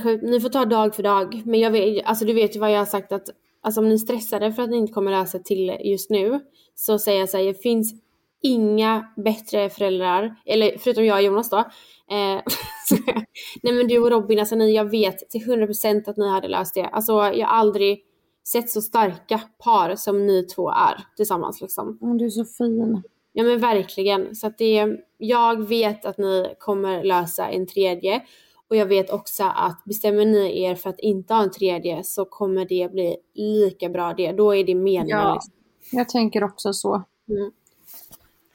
[0.03, 0.23] Sjukt.
[0.23, 1.41] Ni får ta dag för dag.
[1.45, 3.29] Men jag vet, alltså du vet ju vad jag har sagt att
[3.61, 6.39] alltså om ni är stressade för att ni inte kommer läsa till just nu
[6.75, 7.93] så säger jag så här, det finns
[8.41, 11.65] inga bättre föräldrar, eller förutom jag och Jonas då.
[12.12, 12.41] Eh,
[13.64, 16.76] nej men du och Robin, alltså ni, jag vet till 100% att ni hade löst
[16.76, 16.86] det.
[16.86, 18.03] Alltså jag har aldrig
[18.47, 21.97] sett så starka par som ni två är tillsammans liksom.
[22.20, 23.03] Du är så fin.
[23.34, 24.36] Ja men verkligen.
[24.36, 24.88] Så att det,
[25.18, 28.22] jag vet att ni kommer lösa en tredje.
[28.70, 32.26] Och jag vet också att bestämmer ni er för att inte ha en tredje så
[32.26, 34.32] kommer det bli lika bra det.
[34.32, 35.18] Då är det meningen.
[35.18, 35.34] Ja.
[35.34, 35.53] Liksom.
[35.91, 37.03] Jag tänker också så.
[37.30, 37.51] Mm.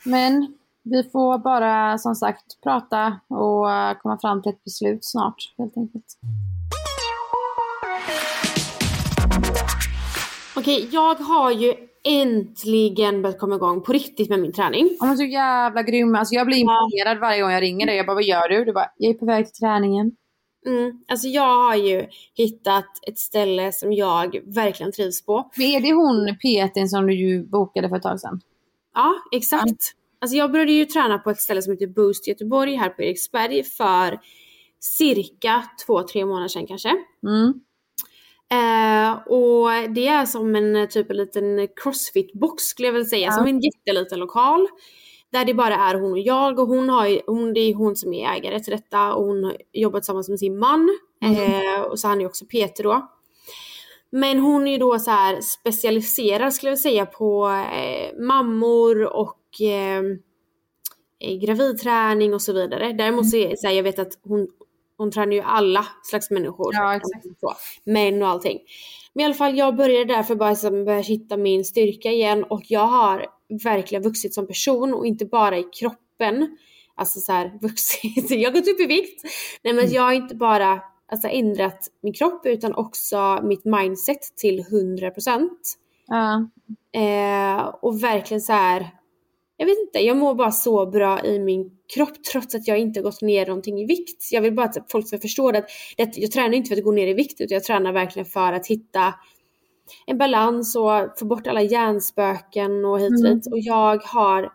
[0.04, 5.36] Men vi får bara som sagt prata och eh, komma fram till ett beslut snart
[5.58, 6.04] helt enkelt.
[10.56, 11.74] Okej, jag har ju
[12.04, 14.88] äntligen börjat komma igång på riktigt med min träning.
[15.00, 16.14] Ja men så jävla grym.
[16.14, 17.96] Alltså jag blir imponerad varje gång jag ringer dig.
[17.96, 18.64] Jag bara, vad gör du?
[18.64, 20.12] Du bara, jag är på väg till träningen.
[20.66, 20.92] Mm.
[21.08, 25.50] Alltså jag har ju hittat ett ställe som jag verkligen trivs på.
[25.56, 28.40] Men är det hon PTn som du ju bokade för ett tag sedan?
[28.94, 29.94] Ja, exakt.
[30.22, 33.62] Alltså jag började ju träna på ett ställe som heter Boost Göteborg här på Eriksberg
[33.62, 34.20] för
[34.80, 36.90] cirka två, tre månader sedan kanske.
[37.26, 37.52] Mm.
[38.52, 43.26] Eh, och det är som en typ en liten crossfit-box skulle jag väl säga.
[43.26, 43.32] Ja.
[43.32, 44.68] Som en jätteliten lokal.
[45.32, 48.14] Där det bara är hon och jag och hon har hon, det är hon som
[48.14, 50.98] är ägare till detta och hon har jobbat tillsammans med sin man.
[51.22, 53.08] Eh, och så han är också Peter då.
[54.10, 59.16] Men hon är ju då så här specialiserad skulle jag vilja säga på eh, mammor
[59.16, 59.98] och eh,
[61.20, 62.92] eh, gravidträning och så vidare.
[62.92, 64.48] Däremot så, är, så här, jag vet att hon,
[64.96, 66.74] hon tränar ju alla slags människor.
[66.74, 67.26] Ja, exakt.
[67.40, 68.58] Så, män och allting.
[69.12, 72.62] Men i alla fall jag började därför bara liksom börja hitta min styrka igen och
[72.68, 73.26] jag har
[73.64, 76.56] verkligen vuxit som person och inte bara i kroppen.
[76.94, 79.22] Alltså så här vuxit, jag har gått upp i vikt.
[79.62, 80.80] Nej men jag har inte bara
[81.12, 85.48] alltså, ändrat min kropp utan också mitt mindset till 100%.
[86.06, 86.48] Ja.
[87.00, 88.90] Eh, och verkligen så här.
[89.56, 93.00] Jag vet inte, jag mår bara så bra i min kropp trots att jag inte
[93.00, 94.28] gått ner någonting i vikt.
[94.32, 96.84] Jag vill bara att folk ska förstå det att det, jag tränar inte för att
[96.84, 99.14] gå ner i vikt utan jag tränar verkligen för att hitta
[100.06, 103.34] en balans och få bort alla hjärnspöken och hit och Mm.
[103.34, 103.46] dit.
[103.52, 104.52] Och jag har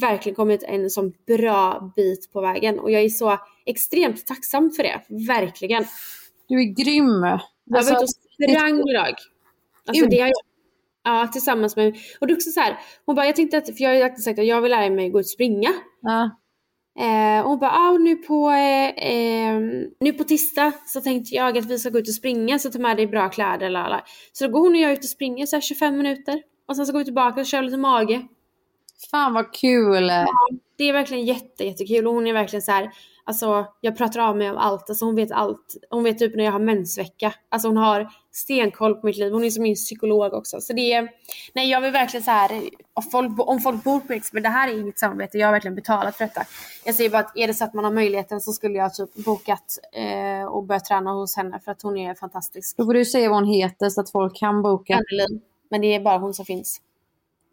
[0.00, 4.82] verkligen kommit en sån bra bit på vägen och jag är så extremt tacksam för
[4.82, 5.00] det.
[5.26, 5.84] Verkligen.
[6.48, 7.22] Du är grym.
[7.22, 7.40] Jag
[7.78, 8.10] Alltså, var ute och
[8.50, 9.14] sprang idag.
[9.86, 10.34] Alltså det har jag,
[11.04, 13.82] ja tillsammans med, och det är också så här, hon bara jag tänkte att, för
[13.82, 15.70] jag har ju sagt att jag vill lära mig gå ut och springa.
[16.02, 16.30] ja.
[16.98, 19.60] Eh, och hon bara, ah, nu, på, eh, eh,
[20.00, 22.78] nu på tisdag så tänkte jag att vi ska gå ut och springa så ta
[22.78, 23.70] med dig bra kläder.
[23.70, 24.04] Lala.
[24.32, 26.42] Så då går hon och jag ut och springer så här 25 minuter.
[26.68, 28.22] Och sen så går vi tillbaka och kör lite mage.
[29.10, 30.06] Fan vad kul.
[30.78, 32.90] Det är verkligen jätte, jättekul och hon är verkligen så här.
[33.24, 35.76] Alltså jag pratar av mig om allt, alltså hon vet allt.
[35.90, 37.34] Hon vet typ när jag har mensvecka.
[37.48, 39.32] Alltså hon har stenkoll på mitt liv.
[39.32, 40.60] Hon är som min psykolog också.
[40.60, 41.08] Så det är,
[41.52, 42.62] nej jag vill verkligen så här.
[42.94, 45.74] om folk, om folk bor på Riksberg, det här är inget samarbete, jag har verkligen
[45.74, 46.46] betalat för detta.
[46.84, 49.14] Jag säger bara att är det så att man har möjligheten så skulle jag typ
[49.14, 52.76] bokat eh, och börjat träna hos henne för att hon är fantastisk.
[52.76, 54.94] Då får du säga vad hon heter så att folk kan boka.
[54.94, 55.40] Anneli.
[55.70, 56.80] Men det är bara hon som finns.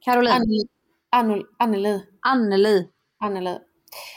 [0.05, 0.67] Caroline.
[1.09, 1.43] Anneli.
[1.57, 2.01] Anneli.
[2.21, 2.87] Anneli.
[3.19, 3.57] Anneli.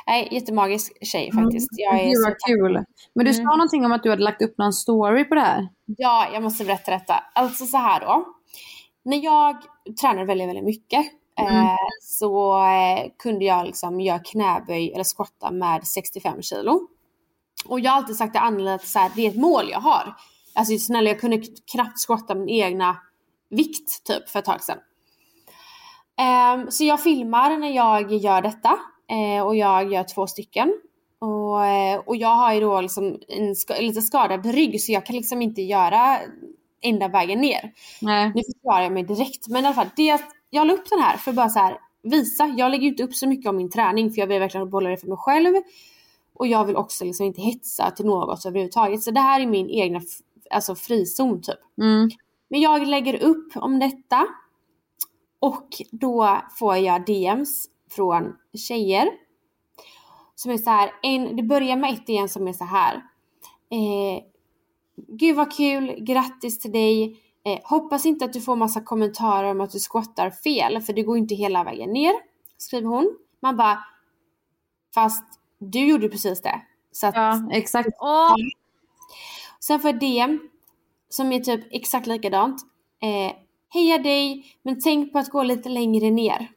[0.07, 1.69] Nej, jättemagisk tjej faktiskt.
[1.71, 2.85] Jag är Gud så vad kul.
[3.15, 3.51] Men du sa Mm.
[3.59, 5.69] någonting om att du hade lagt upp någon story på det här.
[5.87, 7.15] Ja, jag måste berätta detta.
[7.35, 8.25] Alltså så här då.
[9.03, 9.57] När jag
[10.01, 11.07] tränade väldigt, väldigt mycket
[11.41, 11.57] Mm.
[11.57, 16.81] eh, så eh, kunde jag liksom göra knäböj eller squatta med 65 kilo.
[17.67, 19.81] Och jag har alltid sagt till Anneli att så här, det är ett mål jag
[19.81, 20.15] har.
[20.55, 21.43] Alltså snälla, jag kunde
[21.73, 22.97] knappt squatta min egna
[23.51, 24.79] vikt typ för ett tag sedan.
[26.19, 28.79] Ehm, så jag filmar när jag gör detta
[29.11, 30.75] eh, och jag gör två stycken.
[31.19, 35.07] Och, eh, och jag har ju då liksom en ska, lite skadad rygg så jag
[35.07, 36.19] kan liksom inte göra
[36.83, 37.73] ända vägen ner.
[38.01, 38.33] Nej.
[38.35, 41.17] Nu försvarar jag mig direkt men i alla fall, det, jag la upp den här
[41.17, 42.55] för att bara så här visa.
[42.57, 44.91] Jag lägger ju inte upp så mycket om min träning för jag vill verkligen behålla
[44.91, 45.55] det för mig själv.
[46.35, 49.03] Och jag vill också liksom inte hetsa till något överhuvudtaget.
[49.03, 50.01] Så det här är min egna
[50.51, 51.59] alltså frizon typ.
[51.81, 52.11] Mm.
[52.51, 54.27] Men jag lägger upp om detta.
[55.41, 59.09] Och då får jag DMs från tjejer.
[60.35, 62.95] Som är så här, en, det börjar med ett DM som är så här.
[63.71, 64.23] Eh,
[65.09, 67.21] Gud vad kul, grattis till dig.
[67.45, 71.03] Eh, hoppas inte att du får massa kommentarer om att du squattar fel, för det
[71.03, 72.13] går inte hela vägen ner.
[72.57, 73.19] Skriver hon.
[73.43, 73.79] Man bara,
[74.95, 75.25] fast
[75.59, 76.63] du gjorde precis det.
[76.93, 77.89] Så att, Ja, exakt.
[78.01, 78.35] Åh,
[79.61, 80.49] Sen får jag DM
[81.09, 82.63] som är typ exakt likadant.
[83.03, 83.37] Eh,
[83.73, 86.51] Heja dig, men tänk på att gå lite längre ner.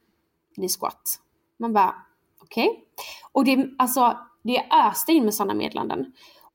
[0.56, 1.20] Det är squat.
[1.64, 1.96] Man bara,
[2.42, 2.84] okej.
[3.32, 6.06] Och det, alltså, det öste in med sådana meddelanden.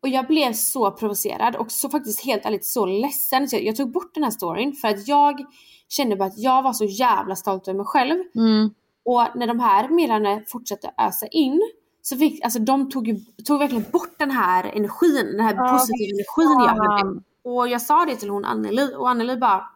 [0.03, 3.49] Och jag blev så provocerad och så faktiskt helt ärligt så ledsen.
[3.49, 5.45] Så jag, jag tog bort den här storyn för att jag
[5.89, 8.23] kände bara att jag var så jävla stolt över mig själv.
[8.35, 8.71] mm.
[9.05, 11.61] Och när de här meddelandena fortsatte ösa in
[12.03, 15.73] så fick, alltså de tog ju, tog verkligen bort den här energin, den här Ja,
[15.73, 17.21] positiva energin jag hade.
[17.45, 19.69] Och jag sa det till hon Anneli och Anneli bara,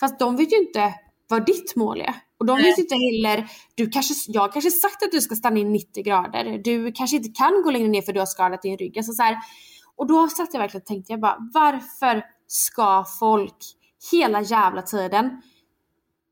[0.00, 0.94] fast de vet ju inte
[1.28, 2.14] vad ditt mål är.
[2.38, 5.58] Och de vet ju inte heller, du kanske, jag kanske sagt att du ska stanna
[5.58, 6.60] i 90 grader.
[6.64, 8.98] Du kanske inte kan gå längre ner för du har skadat din rygg.
[8.98, 9.36] Alltså så här,
[9.96, 13.56] och då satt jag verkligen och tänkte, jag bara, varför ska folk
[14.12, 15.42] hela jävla tiden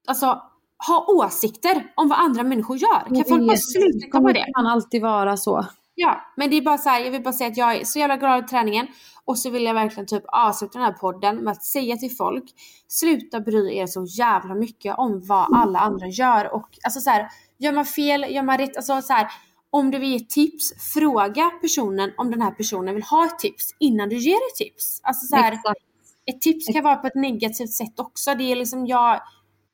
[0.07, 0.43] alltså,
[0.87, 3.01] ha åsikter om vad andra människor gör?
[3.15, 4.47] Kan folk bara Det sluta med det?
[4.55, 5.67] kan alltid vara så.
[5.95, 7.99] Ja, men det är bara så här, jag vill bara säga att jag är så
[7.99, 8.87] jävla glad i träningen
[9.27, 12.45] och så vill jag verkligen typ avsluta den här podden med att säga till folk,
[12.89, 17.29] sluta bry er så jävla mycket om vad alla andra gör och alltså så här,
[17.59, 19.27] gör man fel, gör man rätt, alltså så här,
[19.71, 23.75] om du vill ge tips, fråga personen om den här personen vill ha ett tips
[23.79, 25.01] innan du ger ett tips.
[25.03, 25.81] Alltså så här, Exakt.
[26.27, 28.35] ett tips kan vara på ett negativt sätt också.
[28.35, 29.21] Det är liksom jag,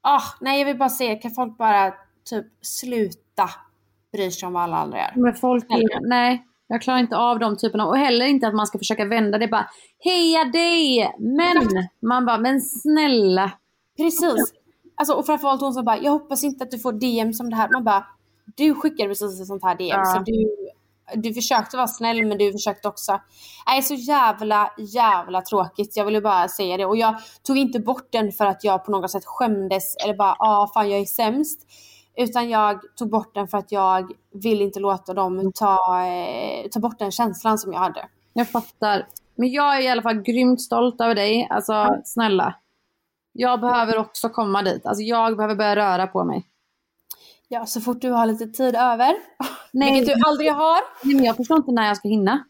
[0.01, 1.95] ah, nej jag vill bara säga, kan folk bara
[2.25, 3.51] typ sluta
[4.13, 5.13] bry sig om vad alla andra gör?
[5.17, 5.65] Men folk
[6.01, 7.87] nej, jag klarar inte av de typerna.
[7.87, 9.49] Och heller inte att man ska försöka vända det.
[9.49, 11.15] Bara, heja dig!
[11.19, 11.89] Men!
[12.03, 13.53] Man bara, men snälla.
[13.97, 14.53] Precis.
[14.97, 17.57] Alltså, och framförallt hon som bara, jag hoppas inte att du får DM som det
[17.57, 17.69] här.
[17.73, 18.07] Man bara,
[18.57, 19.89] du skickade precis ett sånt här DM.
[19.89, 20.05] Ja.
[20.05, 20.57] Så du,
[21.15, 23.21] du försökte vara snäll men du försökte också.
[23.67, 25.97] Nej, så jävla, jävla tråkigt.
[25.97, 26.87] Jag ville bara säga det.
[26.87, 30.37] Och jag tog inte bort den för att jag på något sätt skämdes eller bara,
[30.39, 31.67] ah fan jag är sämst.
[32.17, 36.81] Utan jag tog bort den för att jag vill inte låta dem ta, eh, ta
[36.81, 38.09] bort den känslan som jag hade.
[38.33, 39.07] Jag fattar.
[39.35, 41.49] Men jag är i alla fall grymt stolt över dig.
[41.51, 42.55] Alltså snälla.
[43.33, 44.87] Jag behöver också komma dit.
[44.87, 46.47] Alltså jag behöver börja röra på mig.
[47.49, 49.15] Ja, så fort du har lite tid över,
[49.73, 50.81] Nej, vilket du aldrig har.
[51.05, 52.45] Nej, men jag förstår inte när jag ska hinna.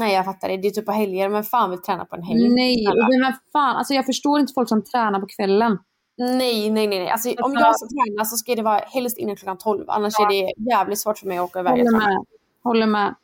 [0.00, 2.22] Nej jag fattar det, det är typ på helger, men fan vill träna på en
[2.22, 2.48] helg?
[2.48, 2.86] Nej,
[3.20, 3.76] men fan.
[3.76, 5.78] Alltså jag förstår inte folk som tränar på kvällen.
[6.18, 7.08] Nej, nej, nej.
[7.08, 9.84] Alltså, om Alltså- jag ska träna så ska det vara helst innan klockan 12.
[9.88, 11.72] Annars är det jävligt svårt för mig att åka iväg.
[11.72, 12.24] Håller med.
[12.62, 13.14] Håller med.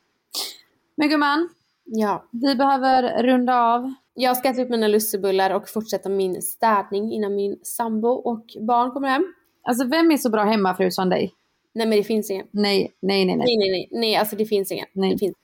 [0.95, 1.49] Men gumman,
[1.85, 2.25] Ja.
[2.31, 3.93] vi behöver runda av.
[4.13, 8.91] Jag ska äta upp mina lussebullar och fortsätta min städning innan min sambo och barn
[8.91, 9.33] kommer hem.
[9.63, 11.33] Alltså vem är så bra hemmafru som dig?
[11.73, 12.47] Nej men det finns ingen.
[12.51, 13.45] Nej, nej, nej, nej.
[13.45, 13.99] Nej, nej, nej.
[13.99, 14.85] Nej, alltså det finns ingen.
[14.93, 15.11] Nej.
[15.13, 15.35] Det finns.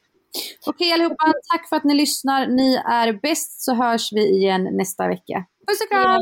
[0.67, 2.47] Okej allihopa, tack för att ni lyssnar.
[2.47, 5.45] Ni är bäst så hörs vi igen nästa vecka.
[5.67, 6.21] Puss och kram!